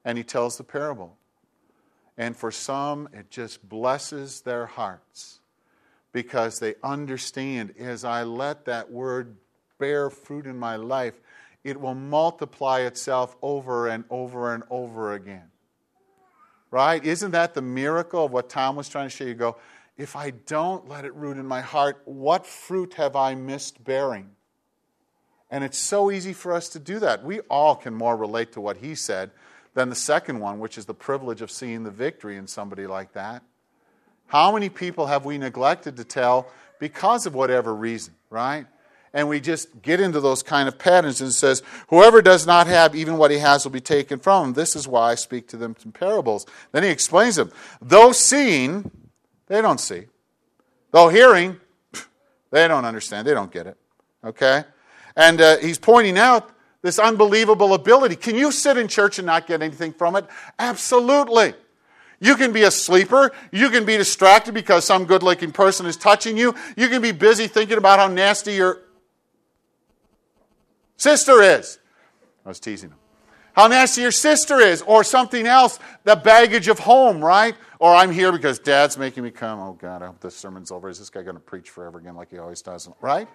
and 0.06 0.18
he 0.18 0.24
tells 0.24 0.58
the 0.58 0.64
parable. 0.64 1.18
And 2.18 2.36
for 2.36 2.52
some, 2.52 3.10
it 3.14 3.30
just 3.30 3.68
blesses 3.68 4.42
their 4.42 4.66
hearts 4.66 5.40
because 6.12 6.60
they 6.60 6.76
understand 6.84 7.76
as 7.78 8.04
I 8.04 8.24
let 8.24 8.66
that 8.66 8.92
word 8.92 9.36
bear 9.78 10.10
fruit 10.10 10.48
in 10.48 10.58
my 10.58 10.76
life, 10.76 11.14
it 11.64 11.80
will 11.80 11.94
multiply 11.94 12.80
itself 12.82 13.36
over 13.42 13.88
and 13.88 14.04
over 14.10 14.54
and 14.54 14.64
over 14.70 15.14
again. 15.14 15.52
Right? 16.72 17.04
Isn't 17.04 17.32
that 17.32 17.54
the 17.54 17.62
miracle 17.62 18.26
of 18.26 18.32
what 18.32 18.50
Tom 18.50 18.76
was 18.76 18.90
trying 18.90 19.06
to 19.06 19.16
show 19.16 19.26
you? 19.26 19.36
Go, 19.36 19.58
if 19.98 20.16
I 20.16 20.32
don't 20.32 20.88
let 20.88 21.06
it 21.06 21.14
root 21.14 21.38
in 21.38 21.46
my 21.46 21.62
heart, 21.62 22.02
what 22.06 22.46
fruit 22.46 22.96
have 22.96 23.16
I 23.16 23.36
missed 23.36 23.84
bearing? 23.84 24.32
And 25.50 25.64
it's 25.64 25.78
so 25.78 26.12
easy 26.12 26.34
for 26.34 26.54
us 26.54 26.70
to 26.70 26.80
do 26.80 27.00
that. 27.00 27.24
We 27.24 27.40
all 27.42 27.76
can 27.76 27.94
more 27.94 28.18
relate 28.18 28.52
to 28.54 28.62
what 28.62 28.78
he 28.78 28.96
said 28.96 29.32
than 29.78 29.90
the 29.90 29.96
second 29.96 30.40
one, 30.40 30.58
which 30.58 30.76
is 30.80 30.88
the 30.88 30.94
privilege 30.96 31.44
of 31.44 31.52
seeing 31.52 31.84
the 31.84 31.92
victory 31.92 32.36
in 32.36 32.48
somebody 32.48 32.88
like 32.88 33.14
that. 33.14 33.44
How 34.26 34.52
many 34.52 34.70
people 34.70 35.06
have 35.06 35.24
we 35.24 35.38
neglected 35.38 35.98
to 35.98 36.04
tell 36.04 36.50
because 36.80 37.28
of 37.28 37.36
whatever 37.36 37.76
reason, 37.76 38.16
right? 38.32 38.66
And 39.14 39.30
we 39.30 39.40
just 39.40 39.84
get 39.84 40.00
into 40.00 40.20
those 40.20 40.42
kind 40.42 40.68
of 40.68 40.80
patterns 40.80 41.22
and 41.22 41.32
says, 41.32 41.62
Whoever 41.90 42.24
does 42.24 42.48
not 42.48 42.66
have, 42.66 42.96
even 42.96 43.18
what 43.18 43.30
he 43.30 43.38
has 43.38 43.66
will 43.66 43.72
be 43.72 43.80
taken 43.80 44.18
from 44.18 44.48
him. 44.48 44.54
This 44.54 44.76
is 44.76 44.88
why 44.88 45.12
I 45.12 45.16
speak 45.16 45.48
to 45.50 45.58
them 45.58 45.76
in 45.86 45.92
parables. 45.92 46.48
Then 46.72 46.82
he 46.82 46.90
explains 46.90 47.36
them. 47.36 47.52
Though 47.80 48.14
seeing, 48.14 48.90
they 49.46 49.62
don't 49.62 49.80
see. 49.80 50.06
Though 50.90 51.10
hearing, 51.10 51.58
they 52.50 52.68
don't 52.68 52.86
understand. 52.86 53.28
They 53.28 53.36
don't 53.36 53.52
get 53.52 53.68
it. 53.68 53.78
Okay? 54.24 54.64
And 55.16 55.40
uh, 55.40 55.58
he's 55.58 55.78
pointing 55.78 56.18
out 56.18 56.50
this 56.82 57.00
unbelievable 57.00 57.74
ability. 57.74 58.16
Can 58.16 58.36
you 58.36 58.52
sit 58.52 58.78
in 58.78 58.88
church 58.88 59.20
and 59.20 59.26
not 59.26 59.48
get 59.48 59.62
anything 59.62 59.94
from 59.94 60.16
it? 60.16 60.26
Absolutely. 60.60 61.54
You 62.20 62.36
can 62.36 62.52
be 62.52 62.64
a 62.64 62.72
sleeper. 62.72 63.32
You 63.52 63.70
can 63.70 63.86
be 63.86 63.98
distracted 63.98 64.54
because 64.54 64.86
some 64.86 65.06
good 65.06 65.24
looking 65.24 65.52
person 65.52 65.86
is 65.86 65.98
touching 65.98 66.38
you. 66.38 66.56
You 66.76 66.90
can 66.90 67.02
be 67.02 67.12
busy 67.12 67.48
thinking 67.48 67.78
about 67.78 68.00
how 68.00 68.08
nasty 68.08 68.54
your 68.54 68.82
sister 70.98 71.42
is. 71.42 71.80
I 72.46 72.50
was 72.50 72.60
teasing 72.60 72.90
him. 72.90 72.98
How 73.54 73.68
nasty 73.68 74.02
your 74.02 74.12
sister 74.12 74.60
is, 74.60 74.84
or 74.84 75.04
something 75.04 75.48
else, 75.48 75.80
the 76.04 76.16
baggage 76.16 76.68
of 76.68 76.78
home, 76.78 77.26
right? 77.26 77.56
Or 77.80 77.96
I'm 77.96 78.12
here 78.12 78.32
because 78.32 78.60
dad's 78.60 79.00
making 79.00 79.24
me 79.24 79.32
come. 79.32 79.60
Oh, 79.60 79.74
God, 79.74 80.04
I 80.04 80.06
hope 80.06 80.20
this 80.20 80.36
sermon's 80.36 80.72
over. 80.72 80.90
Is 80.90 81.00
this 81.00 81.10
guy 81.10 81.24
going 81.24 81.36
to 81.36 81.42
preach 81.42 81.72
forever 81.72 81.98
again 81.98 82.16
like 82.16 82.30
he 82.30 82.38
always 82.38 82.62
does? 82.62 82.88
Right? 83.02 83.28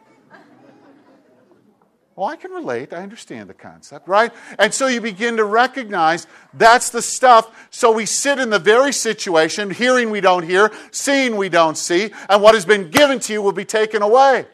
Well, 2.15 2.29
I 2.29 2.37
can 2.37 2.51
relate. 2.51 2.93
I 2.93 3.03
understand 3.03 3.49
the 3.49 3.55
concept, 3.55 4.07
right? 4.07 4.33
And 4.59 4.73
so 4.73 4.87
you 4.87 5.01
begin 5.01 5.39
to 5.39 5.45
recognize 5.45 6.27
that's 6.53 6.91
the 6.91 7.01
stuff. 7.01 7.69
So 7.71 7.91
we 7.91 8.05
sit 8.05 8.39
in 8.39 8.51
the 8.51 8.59
very 8.59 8.93
situation, 8.93 9.71
hearing 9.71 10.11
we 10.11 10.21
don't 10.21 10.43
hear, 10.43 10.71
seeing 10.91 11.37
we 11.37 11.49
don't 11.49 11.77
see, 11.77 12.11
and 12.29 12.43
what 12.43 12.55
has 12.55 12.67
been 12.67 12.91
given 12.91 13.19
to 13.21 13.33
you 13.33 13.41
will 13.41 13.53
be 13.53 13.65
taken 13.65 14.03
away. 14.03 14.47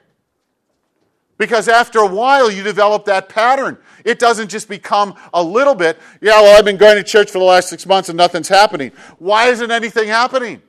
Because 1.36 1.68
after 1.68 1.98
a 2.00 2.06
while, 2.06 2.50
you 2.50 2.62
develop 2.62 3.04
that 3.06 3.28
pattern. 3.28 3.78
It 4.04 4.18
doesn't 4.18 4.48
just 4.48 4.68
become 4.68 5.16
a 5.34 5.42
little 5.42 5.74
bit, 5.74 5.98
yeah, 6.20 6.40
well, 6.40 6.56
I've 6.56 6.64
been 6.64 6.76
going 6.76 6.96
to 6.96 7.04
church 7.04 7.30
for 7.30 7.38
the 7.38 7.44
last 7.44 7.68
six 7.68 7.86
months 7.86 8.08
and 8.08 8.16
nothing's 8.16 8.48
happening. 8.48 8.92
Why 9.18 9.48
isn't 9.48 9.70
anything 9.70 10.08
happening? 10.08 10.62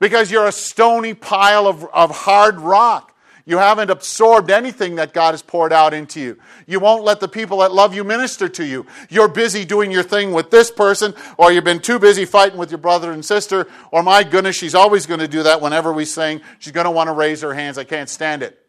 because 0.00 0.30
you're 0.30 0.46
a 0.46 0.52
stony 0.52 1.14
pile 1.14 1.66
of, 1.66 1.84
of 1.86 2.10
hard 2.10 2.60
rock. 2.60 3.15
You 3.48 3.58
haven't 3.58 3.90
absorbed 3.90 4.50
anything 4.50 4.96
that 4.96 5.14
God 5.14 5.30
has 5.30 5.40
poured 5.40 5.72
out 5.72 5.94
into 5.94 6.20
you. 6.20 6.36
You 6.66 6.80
won't 6.80 7.04
let 7.04 7.20
the 7.20 7.28
people 7.28 7.58
that 7.58 7.72
love 7.72 7.94
you 7.94 8.02
minister 8.02 8.48
to 8.48 8.64
you. 8.64 8.86
You're 9.08 9.28
busy 9.28 9.64
doing 9.64 9.92
your 9.92 10.02
thing 10.02 10.32
with 10.32 10.50
this 10.50 10.68
person, 10.68 11.14
or 11.38 11.52
you've 11.52 11.62
been 11.62 11.78
too 11.78 12.00
busy 12.00 12.24
fighting 12.24 12.58
with 12.58 12.72
your 12.72 12.78
brother 12.78 13.12
and 13.12 13.24
sister, 13.24 13.68
or 13.92 14.02
my 14.02 14.24
goodness, 14.24 14.56
she's 14.56 14.74
always 14.74 15.06
going 15.06 15.20
to 15.20 15.28
do 15.28 15.44
that 15.44 15.60
whenever 15.60 15.92
we 15.92 16.04
sing. 16.04 16.40
She's 16.58 16.72
going 16.72 16.86
to 16.86 16.90
want 16.90 17.06
to 17.06 17.12
raise 17.12 17.40
her 17.42 17.54
hands. 17.54 17.78
I 17.78 17.84
can't 17.84 18.08
stand 18.08 18.42
it. 18.42 18.60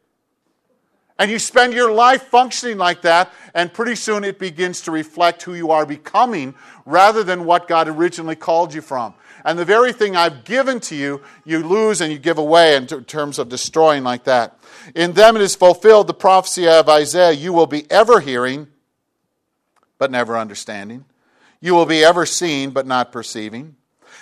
And 1.18 1.32
you 1.32 1.40
spend 1.40 1.74
your 1.74 1.92
life 1.92 2.28
functioning 2.28 2.78
like 2.78 3.02
that, 3.02 3.34
and 3.56 3.74
pretty 3.74 3.96
soon 3.96 4.24
it 4.24 4.38
begins 4.38 4.82
to 4.82 4.92
reflect 4.92 5.42
who 5.42 5.56
you 5.56 5.72
are 5.72 5.88
becoming 5.88 6.54
rather 6.86 7.24
than 7.24 7.46
what 7.46 7.68
God 7.68 7.88
originally 7.88 8.36
called 8.36 8.76
you 8.76 8.82
from. 8.82 9.16
And 9.48 9.58
the 9.58 9.63
very 9.63 9.94
thing 9.94 10.18
I've 10.18 10.44
given 10.44 10.82
to 10.82 10.96
you, 10.96 11.22
you 11.46 11.66
lose 11.66 12.01
and 12.01 12.12
you 12.12 12.20
give 12.20 12.38
away 12.38 12.75
in 12.75 12.86
terms 12.86 13.39
of 13.39 13.48
destroying 13.48 14.04
like 14.04 14.25
that. 14.25 14.60
In 14.94 15.13
them 15.13 15.38
it 15.38 15.42
is 15.42 15.56
fulfilled 15.56 16.08
the 16.08 16.13
prophecy 16.13 16.68
of 16.68 16.89
Isaiah 16.89 17.32
you 17.32 17.54
will 17.54 17.66
be 17.66 17.89
ever 17.89 18.20
hearing, 18.20 18.68
but 19.98 20.12
never 20.12 20.38
understanding. 20.38 21.06
You 21.62 21.75
will 21.75 21.86
be 21.86 22.04
ever 22.04 22.25
seeing, 22.25 22.72
but 22.72 22.86
not 22.86 23.13
perceiving. 23.13 23.77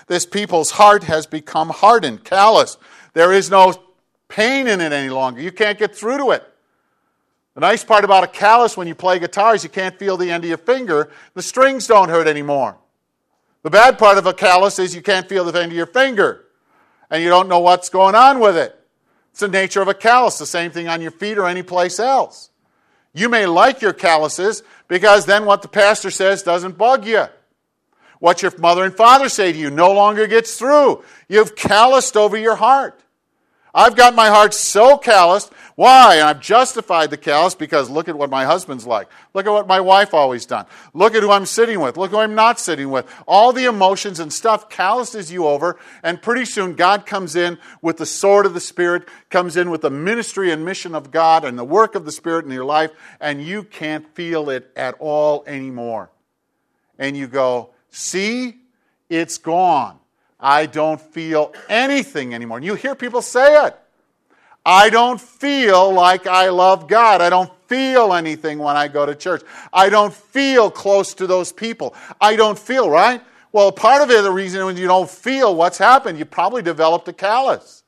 This 0.06 0.28
people's 0.28 0.70
heart 0.70 1.06
has 1.06 1.26
become 1.26 1.70
hardened, 1.70 2.24
callous. 2.24 2.78
There 3.14 3.34
is 3.34 3.50
no 3.50 3.74
pain 4.28 4.68
in 4.68 4.80
it 4.80 4.92
any 4.92 5.10
longer. 5.10 5.42
You 5.42 5.52
can't 5.52 5.80
get 5.80 5.96
through 5.96 6.20
to 6.20 6.32
it. 6.32 6.44
The 7.56 7.62
nice 7.62 7.84
part 7.84 8.06
about 8.06 8.24
a 8.24 8.28
callus 8.28 8.78
when 8.78 8.88
you 8.88 8.94
play 8.94 9.18
guitar 9.18 9.56
is 9.56 9.64
you 9.64 9.72
can't 9.72 9.98
feel 9.98 10.18
the 10.18 10.30
end 10.30 10.44
of 10.44 10.50
your 10.50 10.60
finger. 10.60 11.10
The 11.34 11.42
strings 11.42 11.88
don't 11.88 12.10
hurt 12.10 12.28
anymore. 12.28 12.78
The 13.66 13.72
bad 13.72 13.98
part 13.98 14.20
of 14.20 14.28
a 14.28 14.34
callus 14.34 14.78
is 14.78 14.94
you 14.94 15.02
can't 15.02 15.28
feel 15.28 15.44
the 15.44 15.60
end 15.60 15.72
of 15.72 15.76
your 15.76 15.88
finger 15.88 16.46
and 17.10 17.24
you 17.24 17.30
don't 17.30 17.50
know 17.50 17.58
what's 17.58 17.90
going 17.90 18.14
on 18.14 18.40
with 18.40 18.56
it. 18.56 18.80
It's 19.32 19.40
the 19.40 19.48
nature 19.48 19.82
of 19.82 19.88
a 19.88 19.96
callus, 19.96 20.38
the 20.38 20.46
same 20.46 20.70
thing 20.70 20.88
on 20.88 21.02
your 21.02 21.10
feet 21.10 21.40
or 21.40 21.48
any 21.48 21.64
place 21.64 22.00
else. 22.00 22.52
You 23.12 23.28
may 23.28 23.48
like 23.48 23.82
your 23.82 23.92
calluses 23.92 24.62
because 24.88 25.26
then 25.26 25.46
what 25.46 25.64
the 25.64 25.68
pastor 25.68 26.12
says 26.12 26.44
doesn't 26.44 26.78
bug 26.78 27.08
you. 27.08 27.26
What 28.20 28.44
your 28.44 28.56
mother 28.60 28.84
and 28.84 28.96
father 28.96 29.30
say 29.30 29.52
to 29.52 29.58
you 29.58 29.72
no 29.72 29.92
longer 29.94 30.28
gets 30.28 30.60
through. 30.60 31.04
You've 31.28 31.56
calloused 31.56 32.16
over 32.16 32.38
your 32.38 32.58
heart. 32.58 33.02
I've 33.76 33.98
got 33.98 34.16
my 34.16 34.30
heart 34.30 34.54
so 34.54 34.98
calloused. 34.98 35.52
Why? 35.76 36.22
I've 36.22 36.40
justified 36.40 37.10
the 37.10 37.18
callous 37.18 37.56
because 37.56 37.90
look 37.90 38.08
at 38.08 38.18
what 38.18 38.30
my 38.30 38.46
husband's 38.46 38.88
like. 38.88 39.10
Look 39.34 39.46
at 39.46 39.52
what 39.52 39.68
my 39.68 39.82
wife 39.82 40.14
always 40.14 40.46
done. 40.46 40.66
Look 40.94 41.14
at 41.14 41.22
who 41.22 41.30
I'm 41.30 41.46
sitting 41.46 41.82
with. 41.82 41.98
Look 41.98 42.12
who 42.12 42.20
I'm 42.20 42.36
not 42.36 42.58
sitting 42.58 42.90
with. 42.90 43.06
All 43.28 43.52
the 43.52 43.66
emotions 43.66 44.22
and 44.22 44.32
stuff 44.32 44.70
calluses 44.70 45.30
you 45.30 45.46
over, 45.46 45.78
and 46.02 46.22
pretty 46.22 46.46
soon 46.46 46.76
God 46.76 47.06
comes 47.06 47.36
in 47.36 47.58
with 47.82 47.98
the 47.98 48.06
sword 48.06 48.46
of 48.46 48.54
the 48.54 48.62
Spirit, 48.62 49.10
comes 49.30 49.58
in 49.58 49.70
with 49.70 49.82
the 49.82 49.90
ministry 49.90 50.50
and 50.52 50.64
mission 50.64 50.96
of 50.96 51.12
God 51.12 51.44
and 51.44 51.60
the 51.60 51.66
work 51.66 51.96
of 51.96 52.06
the 52.06 52.12
Spirit 52.14 52.46
in 52.46 52.52
your 52.52 52.64
life, 52.64 52.92
and 53.20 53.44
you 53.44 53.64
can't 53.64 54.08
feel 54.16 54.50
it 54.50 54.72
at 54.78 54.96
all 55.00 55.44
anymore. 55.46 56.10
And 56.98 57.18
you 57.18 57.28
go, 57.28 57.72
see, 57.90 58.56
it's 59.10 59.38
gone. 59.38 60.00
I 60.40 60.66
don't 60.66 61.00
feel 61.00 61.54
anything 61.70 62.34
anymore. 62.34 62.58
And 62.58 62.66
you 62.66 62.76
hear 62.76 62.96
people 62.96 63.22
say 63.22 63.66
it. 63.66 63.78
I 64.66 64.90
don't 64.90 65.22
feel 65.22 65.94
like 65.94 66.26
I 66.28 66.50
love 66.50 66.88
God. 66.88 67.22
I 67.22 67.30
don't 67.30 67.52
feel 67.68 68.14
anything 68.14 68.58
when 68.58 68.76
I 68.76 68.88
go 68.88 69.06
to 69.06 69.16
church. 69.16 69.44
I 69.72 69.90
don't 69.90 70.14
feel 70.14 70.72
close 70.72 71.14
to 71.16 71.28
those 71.28 71.52
people. 71.52 71.96
I 72.20 72.36
don't 72.36 72.58
feel, 72.58 72.90
right? 72.90 73.22
Well, 73.52 73.72
part 73.72 74.02
of 74.02 74.10
it, 74.10 74.22
the 74.24 74.32
reason 74.32 74.66
when 74.66 74.76
you 74.76 74.88
don't 74.88 75.10
feel 75.10 75.56
what's 75.56 75.78
happened, 75.78 76.18
you 76.18 76.26
probably 76.26 76.62
developed 76.62 77.08
a 77.08 77.14
callus. 77.14 77.84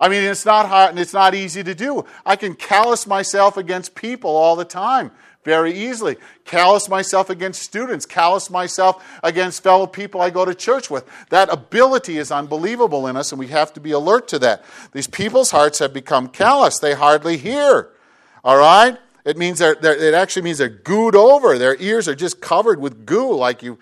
I 0.00 0.08
mean, 0.08 0.24
it's 0.24 0.44
not 0.44 0.66
hard 0.66 0.90
and 0.90 0.98
it's 0.98 1.12
not 1.12 1.34
easy 1.34 1.62
to 1.62 1.74
do. 1.74 2.04
I 2.26 2.34
can 2.34 2.54
callous 2.54 3.06
myself 3.06 3.56
against 3.56 3.94
people 3.94 4.30
all 4.30 4.56
the 4.56 4.64
time 4.64 5.12
very 5.44 5.72
easily. 5.72 6.16
Callous 6.44 6.88
myself 6.88 7.30
against 7.30 7.62
students, 7.62 8.06
callous 8.06 8.50
myself 8.50 9.04
against 9.22 9.62
fellow 9.62 9.86
people 9.86 10.20
I 10.20 10.30
go 10.30 10.44
to 10.44 10.54
church 10.54 10.90
with. 10.90 11.04
That 11.30 11.52
ability 11.52 12.18
is 12.18 12.30
unbelievable 12.30 13.06
in 13.06 13.16
us, 13.16 13.32
and 13.32 13.38
we 13.38 13.48
have 13.48 13.72
to 13.74 13.80
be 13.80 13.92
alert 13.92 14.28
to 14.28 14.38
that. 14.40 14.64
These 14.92 15.08
people's 15.08 15.50
hearts 15.50 15.78
have 15.80 15.92
become 15.92 16.28
callous, 16.28 16.78
they 16.78 16.94
hardly 16.94 17.36
hear. 17.36 17.90
All 18.44 18.56
right? 18.56 18.98
It 19.24 19.36
means 19.36 19.60
they're, 19.60 19.76
they're, 19.76 19.96
it 19.96 20.14
actually 20.14 20.42
means 20.42 20.58
they're 20.58 20.68
gooed 20.68 21.14
over. 21.14 21.56
Their 21.56 21.80
ears 21.80 22.08
are 22.08 22.14
just 22.14 22.40
covered 22.40 22.80
with 22.80 23.06
goo, 23.06 23.34
like 23.36 23.62
you 23.62 23.78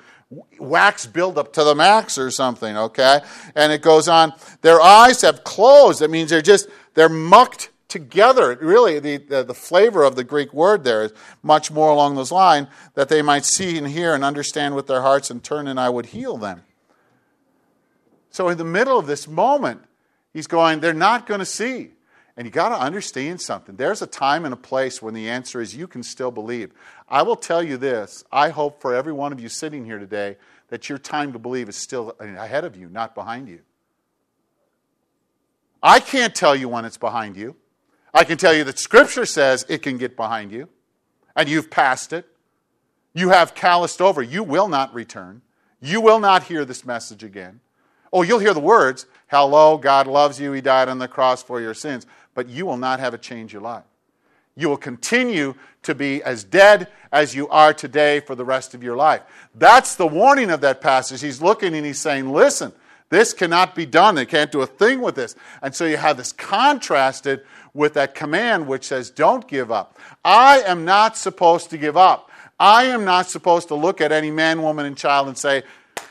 wax 0.59 1.07
buildup 1.07 1.53
to 1.55 1.65
the 1.65 1.75
max 1.75 2.19
or 2.19 2.31
something, 2.31 2.77
okay? 2.77 3.21
And 3.55 3.73
it 3.73 3.83
goes 3.83 4.07
on. 4.07 4.33
Their 4.61 4.81
eyes 4.81 5.23
have 5.23 5.43
closed. 5.45 6.03
It 6.03 6.11
means 6.11 6.31
they're 6.31 6.43
just, 6.43 6.69
they're 6.95 7.09
mucked 7.09 7.71
together. 7.91 8.57
Really, 8.61 8.99
the, 8.99 9.19
the, 9.19 9.43
the, 9.43 9.55
flavor 9.55 10.03
of 10.05 10.17
the 10.17 10.25
Greek 10.25 10.55
word 10.55 10.85
there 10.85 11.05
is 11.05 11.13
much 11.43 11.71
more 11.71 11.91
along 11.91 12.15
those 12.15 12.33
lines 12.33 12.69
that 12.95 13.09
they 13.09 13.21
might 13.21 13.45
see 13.45 13.77
and 13.77 13.87
hear 13.87 14.15
and 14.15 14.25
understand 14.25 14.75
with 14.75 14.87
their 14.87 15.03
hearts 15.03 15.31
and 15.31 15.43
turn 15.43 15.69
and 15.69 15.79
I 15.79 15.91
would 15.91 16.07
heal 16.07 16.37
them. 16.37 16.63
So, 18.31 18.49
in 18.49 18.57
the 18.57 18.65
middle 18.65 18.99
of 18.99 19.07
this 19.07 19.29
moment, 19.29 19.83
he's 20.33 20.47
going, 20.47 20.81
they're 20.81 20.95
not 20.95 21.27
going 21.27 21.41
to 21.41 21.47
see. 21.47 21.91
And 22.37 22.47
you 22.47 22.51
got 22.51 22.71
to 22.71 22.77
understand 22.77 23.41
something. 23.41 23.77
There's 23.77 24.01
a 24.01 24.07
time 24.07 24.45
and 24.47 24.55
a 24.55 24.57
place 24.57 25.03
when 25.03 25.13
the 25.13 25.29
answer 25.29 25.61
is 25.61 25.77
you 25.77 25.87
can 25.87 26.03
still 26.03 26.31
believe. 26.31 26.73
I 27.09 27.23
will 27.23 27.37
tell 27.37 27.63
you 27.63 27.77
this 27.77 28.25
I 28.33 28.49
hope 28.49 28.81
for 28.81 28.95
every 28.95 29.13
one 29.13 29.33
of 29.33 29.41
you 29.41 29.49
sitting 29.49 29.85
here 29.85 29.99
today 29.99 30.37
that 30.69 30.89
your 30.89 30.99
time 30.99 31.33
to 31.33 31.39
believe 31.39 31.69
is 31.69 31.77
still 31.77 32.15
ahead 32.21 32.65
of 32.65 32.77
you, 32.77 32.89
not 32.89 33.15
behind 33.15 33.49
you. 33.49 33.61
I 35.83 36.01
can't 36.01 36.35
tell 36.35 36.55
you 36.55 36.69
when 36.69 36.85
it's 36.85 36.99
behind 36.99 37.37
you. 37.37 37.57
I 38.13 38.25
can 38.25 38.39
tell 38.39 38.55
you 38.55 38.65
that 38.65 38.79
Scripture 38.79 39.27
says 39.27 39.65
it 39.69 39.83
can 39.83 39.99
get 39.99 40.17
behind 40.17 40.53
you, 40.53 40.69
and 41.37 41.49
you've 41.49 41.71
passed 41.71 42.13
it. 42.13 42.27
You 43.15 43.31
have 43.31 43.55
calloused 43.55 44.01
over. 44.01 44.23
You 44.23 44.43
will 44.43 44.69
not 44.69 44.95
return. 44.95 45.43
You 45.81 46.01
will 46.01 46.21
not 46.21 46.45
hear 46.45 46.65
this 46.65 46.85
message 46.85 47.25
again. 47.25 47.61
Oh, 48.13 48.23
you'll 48.23 48.39
hear 48.39 48.55
the 48.55 48.61
words, 48.61 49.07
Hello, 49.29 49.79
God 49.79 50.07
loves 50.07 50.41
you. 50.41 50.53
He 50.53 50.61
died 50.61 50.89
on 50.89 50.99
the 50.99 51.09
cross 51.09 51.43
for 51.43 51.61
your 51.61 51.75
sins. 51.75 52.07
But 52.35 52.49
you 52.49 52.67
will 52.67 52.77
not 52.77 53.01
have 53.01 53.15
it 53.15 53.23
change 53.23 53.53
your 53.53 53.63
life. 53.63 53.85
You 54.57 54.69
will 54.69 54.77
continue 54.77 55.55
to 55.83 55.95
be 55.95 56.23
as 56.23 56.45
dead 56.45 56.89
as 57.13 57.35
you 57.35 57.49
are 57.49 57.73
today 57.73 58.21
for 58.21 58.35
the 58.35 58.45
rest 58.45 58.75
of 58.75 58.83
your 58.83 58.97
life. 58.97 59.23
That's 59.55 59.95
the 59.95 60.07
warning 60.07 60.51
of 60.51 60.61
that 60.61 60.81
passage. 60.81 61.21
He's 61.21 61.41
looking 61.41 61.75
and 61.75 61.87
he's 61.87 61.99
saying, 61.99 62.31
Listen, 62.33 62.73
this 63.09 63.33
cannot 63.33 63.75
be 63.75 63.87
done. 63.87 64.15
They 64.15 64.27
can't 64.27 64.53
do 64.53 64.63
a 64.63 64.67
thing 64.67 65.01
with 65.01 65.15
this. 65.15 65.35
And 65.63 65.75
so 65.75 65.85
you 65.85 65.97
have 65.97 66.17
this 66.17 66.33
contrasted 66.33 67.45
with 67.75 67.95
that 67.95 68.15
command 68.15 68.67
which 68.67 68.85
says, 68.85 69.11
Don't 69.11 69.47
give 69.47 69.71
up. 69.71 69.99
I 70.25 70.63
am 70.63 70.85
not 70.85 71.17
supposed 71.17 71.71
to 71.71 71.79
give 71.79 71.97
up. 71.97 72.31
I 72.59 72.85
am 72.85 73.05
not 73.05 73.29
supposed 73.29 73.69
to 73.69 73.75
look 73.75 74.01
at 74.01 74.13
any 74.13 74.31
man, 74.31 74.63
woman, 74.63 74.87
and 74.87 74.97
child 74.97 75.29
and 75.29 75.39
say, 75.39 75.63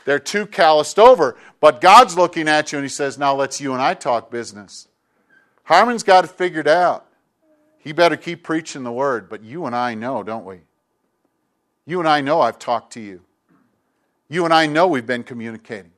They're 0.04 0.18
too 0.18 0.46
calloused 0.46 0.98
over. 0.98 1.36
But 1.60 1.80
God's 1.80 2.16
looking 2.16 2.48
at 2.48 2.72
you 2.72 2.78
and 2.78 2.84
He 2.84 2.88
says, 2.88 3.18
Now 3.18 3.34
let's 3.34 3.60
you 3.60 3.72
and 3.72 3.82
I 3.82 3.94
talk 3.94 4.30
business. 4.30 4.88
Harmon's 5.64 6.02
got 6.02 6.24
it 6.24 6.30
figured 6.30 6.68
out. 6.68 7.06
He 7.78 7.92
better 7.92 8.16
keep 8.16 8.42
preaching 8.42 8.82
the 8.82 8.92
word. 8.92 9.28
But 9.28 9.42
you 9.42 9.66
and 9.66 9.74
I 9.74 9.94
know, 9.94 10.22
don't 10.22 10.44
we? 10.44 10.60
You 11.86 12.00
and 12.00 12.08
I 12.08 12.20
know 12.20 12.40
I've 12.40 12.58
talked 12.58 12.92
to 12.94 13.00
you. 13.00 13.22
You 14.28 14.44
and 14.44 14.54
I 14.54 14.66
know 14.66 14.86
we've 14.86 15.06
been 15.06 15.24
communicating. 15.24 15.92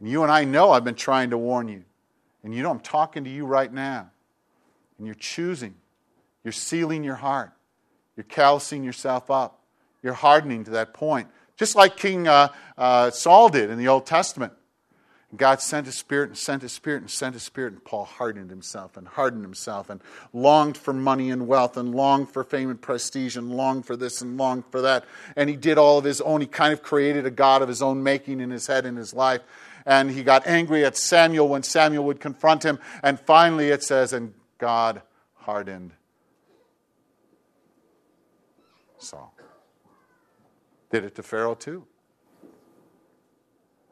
And 0.00 0.08
you 0.08 0.22
and 0.22 0.32
I 0.32 0.44
know 0.44 0.70
I've 0.70 0.84
been 0.84 0.94
trying 0.94 1.30
to 1.30 1.38
warn 1.38 1.68
you. 1.68 1.84
And 2.42 2.54
you 2.54 2.62
know 2.62 2.70
I'm 2.70 2.80
talking 2.80 3.24
to 3.24 3.30
you 3.30 3.46
right 3.46 3.72
now 3.72 4.10
and 5.02 5.08
you're 5.08 5.16
choosing. 5.16 5.74
You're 6.44 6.52
sealing 6.52 7.02
your 7.02 7.16
heart. 7.16 7.50
You're 8.16 8.22
callousing 8.22 8.84
yourself 8.84 9.32
up. 9.32 9.58
You're 10.00 10.12
hardening 10.12 10.62
to 10.62 10.70
that 10.70 10.94
point. 10.94 11.26
Just 11.56 11.74
like 11.74 11.96
King 11.96 12.28
uh, 12.28 12.50
uh, 12.78 13.10
Saul 13.10 13.48
did 13.48 13.68
in 13.68 13.78
the 13.78 13.88
Old 13.88 14.06
Testament. 14.06 14.52
God 15.34 15.60
sent 15.60 15.86
his 15.86 15.96
spirit 15.96 16.28
and 16.28 16.38
sent 16.38 16.62
his 16.62 16.70
spirit 16.70 17.00
and 17.00 17.10
sent 17.10 17.34
his 17.34 17.42
spirit, 17.42 17.72
and 17.72 17.84
Paul 17.84 18.04
hardened 18.04 18.50
himself 18.50 18.96
and 18.96 19.08
hardened 19.08 19.42
himself 19.42 19.90
and 19.90 20.00
longed 20.32 20.76
for 20.76 20.92
money 20.92 21.32
and 21.32 21.48
wealth 21.48 21.76
and 21.76 21.92
longed 21.92 22.30
for 22.30 22.44
fame 22.44 22.70
and 22.70 22.80
prestige 22.80 23.36
and 23.36 23.50
longed 23.50 23.84
for 23.84 23.96
this 23.96 24.22
and 24.22 24.36
longed 24.36 24.66
for 24.70 24.82
that. 24.82 25.04
And 25.34 25.50
he 25.50 25.56
did 25.56 25.78
all 25.78 25.98
of 25.98 26.04
his 26.04 26.20
own. 26.20 26.42
He 26.42 26.46
kind 26.46 26.72
of 26.72 26.80
created 26.80 27.26
a 27.26 27.30
God 27.30 27.60
of 27.60 27.68
his 27.68 27.82
own 27.82 28.04
making 28.04 28.38
in 28.38 28.50
his 28.50 28.68
head 28.68 28.86
in 28.86 28.94
his 28.94 29.12
life. 29.12 29.40
And 29.84 30.12
he 30.12 30.22
got 30.22 30.46
angry 30.46 30.84
at 30.84 30.96
Samuel 30.96 31.48
when 31.48 31.64
Samuel 31.64 32.04
would 32.04 32.20
confront 32.20 32.64
him. 32.64 32.78
And 33.02 33.18
finally 33.18 33.70
it 33.70 33.82
says, 33.82 34.12
and 34.12 34.34
God 34.62 35.02
hardened 35.34 35.90
Saul. 38.96 39.34
Did 40.92 41.02
it 41.02 41.16
to 41.16 41.22
Pharaoh 41.24 41.56
too. 41.56 41.84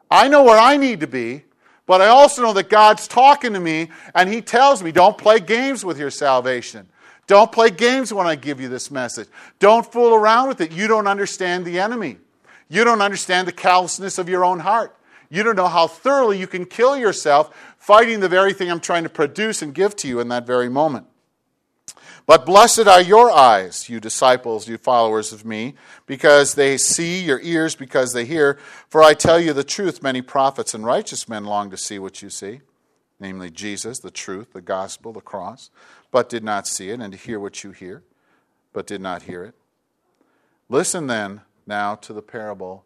I 0.09 0.29
know 0.29 0.43
where 0.43 0.57
I 0.57 0.77
need 0.77 1.01
to 1.01 1.07
be, 1.07 1.43
but 1.85 1.99
I 1.99 2.07
also 2.07 2.41
know 2.41 2.53
that 2.53 2.69
God's 2.69 3.05
talking 3.05 3.51
to 3.51 3.59
me 3.59 3.89
and 4.15 4.29
He 4.29 4.41
tells 4.41 4.81
me, 4.81 4.93
don't 4.93 5.17
play 5.17 5.41
games 5.41 5.83
with 5.83 5.99
your 5.99 6.09
salvation. 6.09 6.87
Don't 7.27 7.51
play 7.51 7.69
games 7.69 8.13
when 8.13 8.25
I 8.25 8.35
give 8.35 8.61
you 8.61 8.69
this 8.69 8.89
message. 8.89 9.27
Don't 9.59 9.85
fool 9.85 10.15
around 10.15 10.47
with 10.47 10.61
it. 10.61 10.71
You 10.71 10.87
don't 10.87 11.05
understand 11.05 11.65
the 11.65 11.79
enemy. 11.79 12.15
You 12.69 12.85
don't 12.85 13.01
understand 13.01 13.45
the 13.45 13.51
callousness 13.51 14.17
of 14.17 14.29
your 14.29 14.45
own 14.45 14.59
heart. 14.59 14.95
You 15.31 15.43
don't 15.43 15.55
know 15.55 15.69
how 15.69 15.87
thoroughly 15.87 16.37
you 16.37 16.45
can 16.45 16.65
kill 16.65 16.97
yourself 16.97 17.55
fighting 17.77 18.19
the 18.19 18.27
very 18.27 18.51
thing 18.51 18.69
I'm 18.69 18.81
trying 18.81 19.03
to 19.03 19.09
produce 19.09 19.61
and 19.61 19.73
give 19.73 19.95
to 19.97 20.07
you 20.07 20.19
in 20.19 20.27
that 20.27 20.45
very 20.45 20.67
moment. 20.67 21.07
But 22.27 22.45
blessed 22.45 22.85
are 22.87 23.01
your 23.01 23.31
eyes, 23.31 23.89
you 23.89 24.01
disciples, 24.01 24.67
you 24.67 24.77
followers 24.77 25.31
of 25.31 25.45
me, 25.45 25.75
because 26.05 26.55
they 26.55 26.77
see, 26.77 27.23
your 27.23 27.39
ears 27.41 27.75
because 27.75 28.11
they 28.11 28.25
hear. 28.25 28.59
For 28.89 29.01
I 29.01 29.13
tell 29.13 29.39
you 29.39 29.53
the 29.53 29.63
truth, 29.63 30.03
many 30.03 30.21
prophets 30.21 30.73
and 30.73 30.85
righteous 30.85 31.29
men 31.29 31.45
long 31.45 31.71
to 31.71 31.77
see 31.77 31.97
what 31.97 32.21
you 32.21 32.29
see, 32.29 32.59
namely 33.17 33.49
Jesus, 33.49 33.99
the 33.99 34.11
truth, 34.11 34.51
the 34.51 34.61
gospel, 34.61 35.13
the 35.13 35.21
cross, 35.21 35.71
but 36.11 36.29
did 36.29 36.43
not 36.43 36.67
see 36.67 36.89
it, 36.89 36.99
and 36.99 37.13
to 37.13 37.17
hear 37.17 37.39
what 37.39 37.63
you 37.63 37.71
hear, 37.71 38.03
but 38.73 38.85
did 38.85 39.01
not 39.01 39.23
hear 39.23 39.45
it. 39.45 39.55
Listen 40.67 41.07
then 41.07 41.41
now 41.65 41.95
to 41.95 42.11
the 42.11 42.21
parable, 42.21 42.85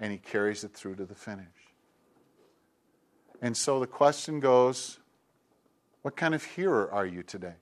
and 0.00 0.10
he 0.10 0.18
carries 0.18 0.64
it 0.64 0.72
through 0.72 0.96
to 0.96 1.04
the 1.04 1.14
finish. 1.14 1.61
And 3.42 3.56
so 3.56 3.80
the 3.80 3.86
question 3.86 4.40
goes 4.40 5.00
what 6.00 6.16
kind 6.16 6.34
of 6.34 6.44
hearer 6.44 6.90
are 6.90 7.06
you 7.06 7.22
today? 7.22 7.54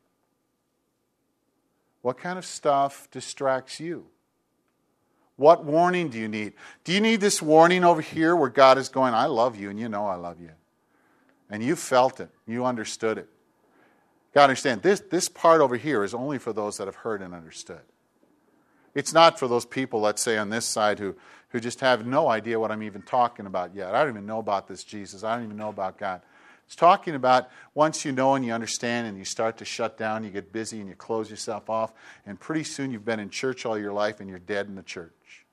What 2.02 2.18
kind 2.18 2.38
of 2.38 2.46
stuff 2.46 3.08
distracts 3.10 3.80
you? 3.80 4.06
What 5.36 5.64
warning 5.64 6.08
do 6.08 6.18
you 6.18 6.28
need? 6.28 6.52
Do 6.84 6.92
you 6.92 7.00
need 7.00 7.20
this 7.20 7.42
warning 7.42 7.82
over 7.82 8.00
here 8.00 8.36
where 8.36 8.50
God 8.50 8.78
is 8.78 8.88
going, 8.88 9.14
I 9.14 9.26
love 9.26 9.56
you, 9.56 9.70
and 9.70 9.80
you 9.80 9.88
know 9.88 10.06
I 10.06 10.16
love 10.16 10.40
you? 10.40 10.50
And 11.50 11.62
you 11.62 11.76
felt 11.76 12.20
it, 12.20 12.30
you 12.46 12.64
understood 12.64 13.18
it. 13.18 13.28
God, 14.34 14.44
understand, 14.44 14.82
this, 14.82 15.00
this 15.00 15.28
part 15.28 15.60
over 15.60 15.76
here 15.76 16.04
is 16.04 16.14
only 16.14 16.38
for 16.38 16.52
those 16.52 16.76
that 16.76 16.86
have 16.86 16.96
heard 16.96 17.20
and 17.20 17.34
understood. 17.34 17.80
It's 18.94 19.12
not 19.12 19.38
for 19.38 19.48
those 19.48 19.64
people, 19.64 20.00
let's 20.00 20.22
say, 20.22 20.36
on 20.36 20.50
this 20.50 20.66
side 20.66 20.98
who, 20.98 21.16
who 21.50 21.60
just 21.60 21.80
have 21.80 22.06
no 22.06 22.28
idea 22.28 22.58
what 22.58 22.70
I'm 22.70 22.82
even 22.82 23.02
talking 23.02 23.46
about 23.46 23.74
yet. 23.74 23.94
I 23.94 24.02
don't 24.02 24.12
even 24.12 24.26
know 24.26 24.38
about 24.38 24.68
this 24.68 24.84
Jesus. 24.84 25.24
I 25.24 25.34
don't 25.34 25.44
even 25.44 25.56
know 25.56 25.68
about 25.68 25.98
God. 25.98 26.22
It's 26.66 26.76
talking 26.76 27.16
about 27.16 27.50
once 27.74 28.04
you 28.04 28.12
know 28.12 28.36
and 28.36 28.44
you 28.44 28.52
understand 28.52 29.08
and 29.08 29.18
you 29.18 29.24
start 29.24 29.58
to 29.58 29.64
shut 29.64 29.98
down, 29.98 30.22
you 30.22 30.30
get 30.30 30.52
busy 30.52 30.78
and 30.78 30.88
you 30.88 30.94
close 30.94 31.28
yourself 31.28 31.68
off, 31.68 31.92
and 32.24 32.38
pretty 32.38 32.62
soon 32.62 32.92
you've 32.92 33.04
been 33.04 33.18
in 33.18 33.28
church 33.30 33.66
all 33.66 33.76
your 33.76 33.92
life 33.92 34.20
and 34.20 34.30
you're 34.30 34.38
dead 34.38 34.66
in 34.66 34.76
the 34.76 34.82
church. 34.82 35.44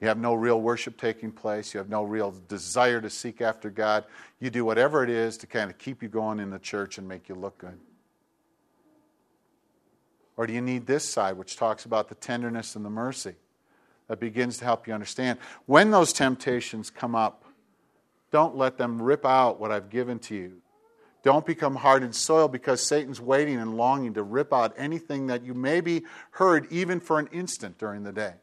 You 0.00 0.06
have 0.06 0.18
no 0.18 0.34
real 0.34 0.60
worship 0.60 0.96
taking 0.96 1.32
place. 1.32 1.74
You 1.74 1.78
have 1.78 1.90
no 1.90 2.04
real 2.04 2.32
desire 2.48 3.00
to 3.00 3.10
seek 3.10 3.40
after 3.40 3.68
God. 3.68 4.04
You 4.38 4.48
do 4.48 4.64
whatever 4.64 5.02
it 5.02 5.10
is 5.10 5.36
to 5.38 5.46
kind 5.46 5.68
of 5.68 5.76
keep 5.76 6.02
you 6.02 6.08
going 6.08 6.38
in 6.38 6.50
the 6.50 6.58
church 6.58 6.96
and 6.96 7.06
make 7.06 7.28
you 7.28 7.34
look 7.34 7.58
good. 7.58 7.78
Or 10.36 10.46
do 10.46 10.54
you 10.54 10.62
need 10.62 10.86
this 10.86 11.04
side, 11.04 11.36
which 11.36 11.56
talks 11.56 11.84
about 11.84 12.08
the 12.08 12.14
tenderness 12.14 12.76
and 12.76 12.84
the 12.84 12.90
mercy 12.90 13.34
that 14.10 14.18
begins 14.18 14.58
to 14.58 14.64
help 14.64 14.88
you 14.88 14.92
understand? 14.92 15.38
When 15.66 15.92
those 15.92 16.12
temptations 16.12 16.90
come 16.90 17.14
up, 17.14 17.44
don't 18.32 18.56
let 18.56 18.76
them 18.76 19.00
rip 19.00 19.24
out 19.24 19.60
what 19.60 19.70
I've 19.70 19.88
given 19.88 20.18
to 20.18 20.34
you. 20.34 20.62
Don't 21.22 21.46
become 21.46 21.76
hardened 21.76 22.16
soil 22.16 22.48
because 22.48 22.84
Satan's 22.84 23.20
waiting 23.20 23.58
and 23.58 23.76
longing 23.76 24.14
to 24.14 24.24
rip 24.24 24.52
out 24.52 24.74
anything 24.76 25.28
that 25.28 25.44
you 25.44 25.54
maybe 25.54 26.02
heard 26.32 26.66
even 26.72 26.98
for 26.98 27.20
an 27.20 27.28
instant 27.30 27.78
during 27.78 28.02
the 28.02 28.10
day. 28.10 28.34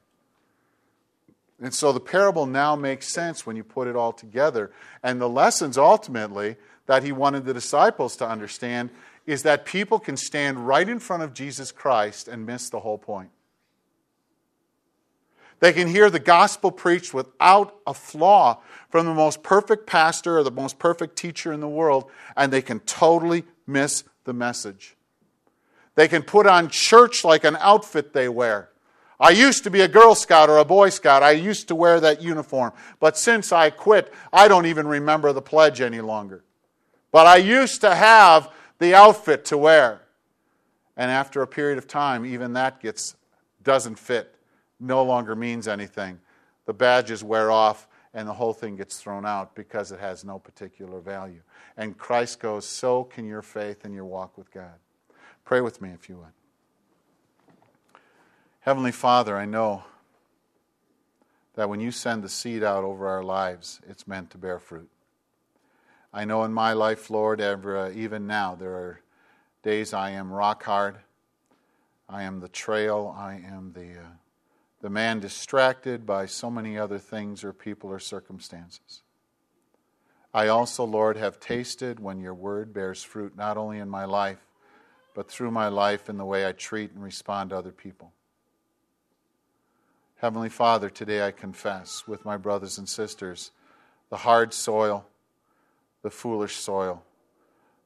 And 1.61 1.73
so 1.73 1.91
the 1.91 1.99
parable 1.99 2.45
now 2.45 2.77
makes 2.77 3.09
sense 3.09 3.45
when 3.45 3.57
you 3.57 3.63
put 3.65 3.89
it 3.89 3.95
all 3.97 4.13
together. 4.13 4.71
And 5.03 5.19
the 5.19 5.27
lessons 5.27 5.77
ultimately 5.77 6.55
that 6.85 7.03
he 7.03 7.11
wanted 7.11 7.43
the 7.43 7.53
disciples 7.53 8.15
to 8.17 8.29
understand 8.29 8.89
is 9.25 9.43
that 9.43 9.65
people 9.65 9.99
can 9.99 10.15
stand 10.15 10.65
right 10.65 10.87
in 10.87 10.99
front 10.99 11.23
of 11.23 11.33
Jesus 11.33 11.73
Christ 11.73 12.29
and 12.29 12.45
miss 12.45 12.69
the 12.69 12.79
whole 12.79 12.97
point. 12.97 13.31
They 15.59 15.73
can 15.73 15.87
hear 15.87 16.09
the 16.09 16.19
gospel 16.19 16.71
preached 16.71 17.13
without 17.13 17.75
a 17.87 17.93
flaw 17.93 18.61
from 18.89 19.05
the 19.05 19.13
most 19.13 19.41
perfect 19.41 19.87
pastor 19.87 20.37
or 20.37 20.43
the 20.43 20.51
most 20.51 20.77
perfect 20.77 21.15
teacher 21.15 21.51
in 21.51 21.59
the 21.59 21.67
world, 21.67 22.09
and 22.35 22.53
they 22.53 22.61
can 22.61 22.79
totally 22.81 23.43
miss 23.65 24.03
the 24.23 24.33
message. 24.33 24.95
They 25.95 26.07
can 26.07 26.21
put 26.21 26.45
on 26.45 26.69
church 26.69 27.23
like 27.23 27.43
an 27.43 27.57
outfit 27.59 28.13
they 28.13 28.29
wear. 28.29 28.69
I 29.19 29.31
used 29.31 29.63
to 29.63 29.71
be 29.71 29.81
a 29.81 29.87
Girl 29.87 30.13
Scout 30.13 30.47
or 30.47 30.59
a 30.59 30.65
Boy 30.65 30.89
Scout. 30.89 31.23
I 31.23 31.31
used 31.31 31.69
to 31.69 31.75
wear 31.75 31.99
that 32.01 32.21
uniform. 32.21 32.71
But 32.99 33.17
since 33.17 33.51
I 33.51 33.71
quit, 33.71 34.13
I 34.31 34.47
don't 34.47 34.67
even 34.67 34.87
remember 34.87 35.33
the 35.33 35.41
pledge 35.41 35.81
any 35.81 36.01
longer. 36.01 36.43
But 37.11 37.25
I 37.25 37.37
used 37.37 37.81
to 37.81 37.95
have 37.95 38.53
the 38.77 38.93
outfit 38.93 39.45
to 39.45 39.57
wear. 39.57 40.01
And 40.95 41.09
after 41.09 41.41
a 41.41 41.47
period 41.47 41.79
of 41.79 41.87
time, 41.87 42.27
even 42.27 42.53
that 42.53 42.79
gets, 42.79 43.15
doesn't 43.63 43.97
fit, 43.97 44.36
no 44.79 45.03
longer 45.03 45.35
means 45.35 45.67
anything. 45.67 46.19
The 46.65 46.73
badges 46.73 47.23
wear 47.23 47.51
off, 47.51 47.87
and 48.13 48.27
the 48.27 48.33
whole 48.33 48.53
thing 48.53 48.75
gets 48.75 48.99
thrown 48.99 49.25
out 49.25 49.55
because 49.55 49.91
it 49.91 49.99
has 49.99 50.23
no 50.23 50.39
particular 50.39 50.99
value. 50.99 51.41
And 51.77 51.97
Christ 51.97 52.39
goes, 52.39 52.65
So 52.65 53.03
can 53.03 53.25
your 53.25 53.41
faith 53.41 53.85
and 53.85 53.93
your 53.93 54.05
walk 54.05 54.37
with 54.37 54.51
God. 54.51 54.79
Pray 55.45 55.61
with 55.61 55.81
me 55.81 55.89
if 55.89 56.09
you 56.09 56.17
would. 56.17 56.33
Heavenly 58.61 58.91
Father, 58.91 59.37
I 59.37 59.45
know 59.45 59.83
that 61.55 61.69
when 61.69 61.79
you 61.79 61.89
send 61.89 62.23
the 62.23 62.29
seed 62.29 62.63
out 62.63 62.83
over 62.83 63.07
our 63.07 63.23
lives, 63.23 63.79
it's 63.87 64.07
meant 64.07 64.29
to 64.31 64.37
bear 64.37 64.59
fruit. 64.59 64.89
I 66.13 66.25
know 66.25 66.43
in 66.43 66.53
my 66.53 66.73
life, 66.73 67.09
Lord, 67.09 67.39
ever, 67.39 67.77
uh, 67.77 67.91
even 67.91 68.27
now, 68.27 68.55
there 68.55 68.73
are 68.73 69.01
days 69.63 69.93
I 69.93 70.11
am 70.11 70.31
rock 70.31 70.63
hard. 70.63 70.97
I 72.09 72.23
am 72.23 72.39
the 72.39 72.47
trail. 72.47 73.15
I 73.17 73.35
am 73.35 73.73
the, 73.73 73.99
uh, 73.99 74.09
the 74.81 74.89
man 74.89 75.19
distracted 75.19 76.05
by 76.05 76.25
so 76.25 76.49
many 76.49 76.77
other 76.77 76.99
things 76.99 77.43
or 77.43 77.53
people 77.53 77.89
or 77.89 77.99
circumstances. 77.99 79.01
I 80.33 80.47
also, 80.47 80.83
Lord, 80.83 81.17
have 81.17 81.39
tasted 81.39 81.99
when 81.99 82.19
your 82.19 82.33
word 82.33 82.73
bears 82.73 83.01
fruit, 83.01 83.35
not 83.35 83.57
only 83.57 83.79
in 83.79 83.89
my 83.89 84.05
life, 84.05 84.45
but 85.15 85.29
through 85.29 85.49
my 85.49 85.67
life 85.67 86.09
in 86.09 86.17
the 86.17 86.25
way 86.25 86.47
I 86.47 86.51
treat 86.51 86.91
and 86.91 87.03
respond 87.03 87.49
to 87.49 87.57
other 87.57 87.71
people. 87.71 88.11
Heavenly 90.17 90.49
Father, 90.49 90.89
today 90.89 91.25
I 91.25 91.31
confess 91.31 92.07
with 92.07 92.25
my 92.25 92.37
brothers 92.37 92.77
and 92.77 92.87
sisters 92.87 93.51
the 94.09 94.17
hard 94.17 94.53
soil, 94.53 95.07
the 96.03 96.11
foolish 96.11 96.55
soil, 96.55 97.03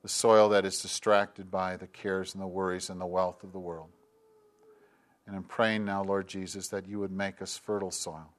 the 0.01 0.09
soil 0.09 0.49
that 0.49 0.65
is 0.65 0.81
distracted 0.81 1.51
by 1.51 1.77
the 1.77 1.87
cares 1.87 2.33
and 2.33 2.41
the 2.41 2.47
worries 2.47 2.89
and 2.89 2.99
the 2.99 3.05
wealth 3.05 3.43
of 3.43 3.53
the 3.53 3.59
world. 3.59 3.89
And 5.27 5.35
I'm 5.35 5.43
praying 5.43 5.85
now, 5.85 6.03
Lord 6.03 6.27
Jesus, 6.27 6.67
that 6.69 6.87
you 6.87 6.99
would 6.99 7.11
make 7.11 7.41
us 7.41 7.57
fertile 7.57 7.91
soil, 7.91 8.33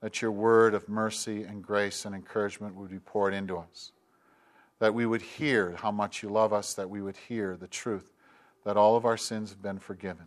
that 0.00 0.20
your 0.20 0.32
word 0.32 0.74
of 0.74 0.88
mercy 0.88 1.44
and 1.44 1.62
grace 1.62 2.04
and 2.04 2.14
encouragement 2.14 2.74
would 2.74 2.90
be 2.90 2.98
poured 2.98 3.34
into 3.34 3.56
us, 3.56 3.92
that 4.78 4.94
we 4.94 5.06
would 5.06 5.22
hear 5.22 5.76
how 5.80 5.90
much 5.90 6.22
you 6.22 6.28
love 6.28 6.52
us, 6.52 6.74
that 6.74 6.90
we 6.90 7.00
would 7.00 7.16
hear 7.16 7.56
the 7.56 7.68
truth 7.68 8.12
that 8.64 8.76
all 8.76 8.96
of 8.96 9.04
our 9.04 9.16
sins 9.16 9.50
have 9.50 9.62
been 9.62 9.78
forgiven 9.78 10.26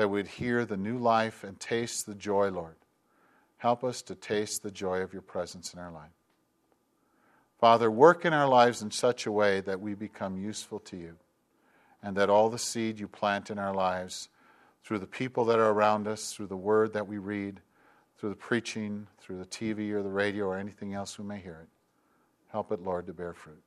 that 0.00 0.08
we'd 0.08 0.26
hear 0.26 0.64
the 0.64 0.78
new 0.78 0.96
life 0.96 1.44
and 1.44 1.60
taste 1.60 2.06
the 2.06 2.14
joy, 2.14 2.48
Lord. 2.48 2.76
Help 3.58 3.84
us 3.84 4.00
to 4.02 4.14
taste 4.14 4.62
the 4.62 4.70
joy 4.70 5.00
of 5.00 5.12
your 5.12 5.20
presence 5.20 5.74
in 5.74 5.78
our 5.78 5.92
life. 5.92 6.08
Father, 7.58 7.90
work 7.90 8.24
in 8.24 8.32
our 8.32 8.48
lives 8.48 8.80
in 8.80 8.90
such 8.90 9.26
a 9.26 9.32
way 9.32 9.60
that 9.60 9.78
we 9.78 9.92
become 9.94 10.38
useful 10.38 10.78
to 10.78 10.96
you 10.96 11.16
and 12.02 12.16
that 12.16 12.30
all 12.30 12.48
the 12.48 12.58
seed 12.58 12.98
you 12.98 13.08
plant 13.08 13.50
in 13.50 13.58
our 13.58 13.74
lives, 13.74 14.28
through 14.84 14.98
the 14.98 15.06
people 15.06 15.44
that 15.46 15.58
are 15.58 15.70
around 15.70 16.08
us, 16.08 16.32
through 16.32 16.46
the 16.46 16.56
word 16.56 16.92
that 16.92 17.06
we 17.06 17.18
read, 17.18 17.60
through 18.18 18.30
the 18.30 18.36
preaching, 18.36 19.06
through 19.18 19.38
the 19.38 19.46
TV 19.46 19.92
or 19.92 20.02
the 20.02 20.10
radio 20.10 20.46
or 20.46 20.58
anything 20.58 20.94
else 20.94 21.18
we 21.18 21.24
may 21.24 21.38
hear 21.38 21.58
it, 21.62 21.68
help 22.48 22.72
it, 22.72 22.82
Lord, 22.82 23.06
to 23.06 23.12
bear 23.12 23.32
fruit. 23.32 23.62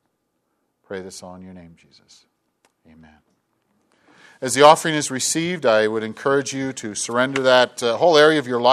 Pray 0.86 1.02
this 1.02 1.24
all 1.24 1.36
in 1.36 1.42
your 1.42 1.54
name, 1.54 1.76
Jesus. 1.78 2.26
Amen. 2.86 3.18
As 4.42 4.54
the 4.54 4.62
offering 4.62 4.96
is 4.96 5.10
received, 5.10 5.66
I 5.66 5.88
would 5.88 6.04
encourage 6.04 6.54
you 6.54 6.74
to 6.74 6.96
surrender 6.96 7.42
that 7.44 7.82
uh, 7.82 7.96
whole 7.96 8.18
area 8.18 8.40
of 8.40 8.48
your 8.48 8.60
life. 8.60 8.72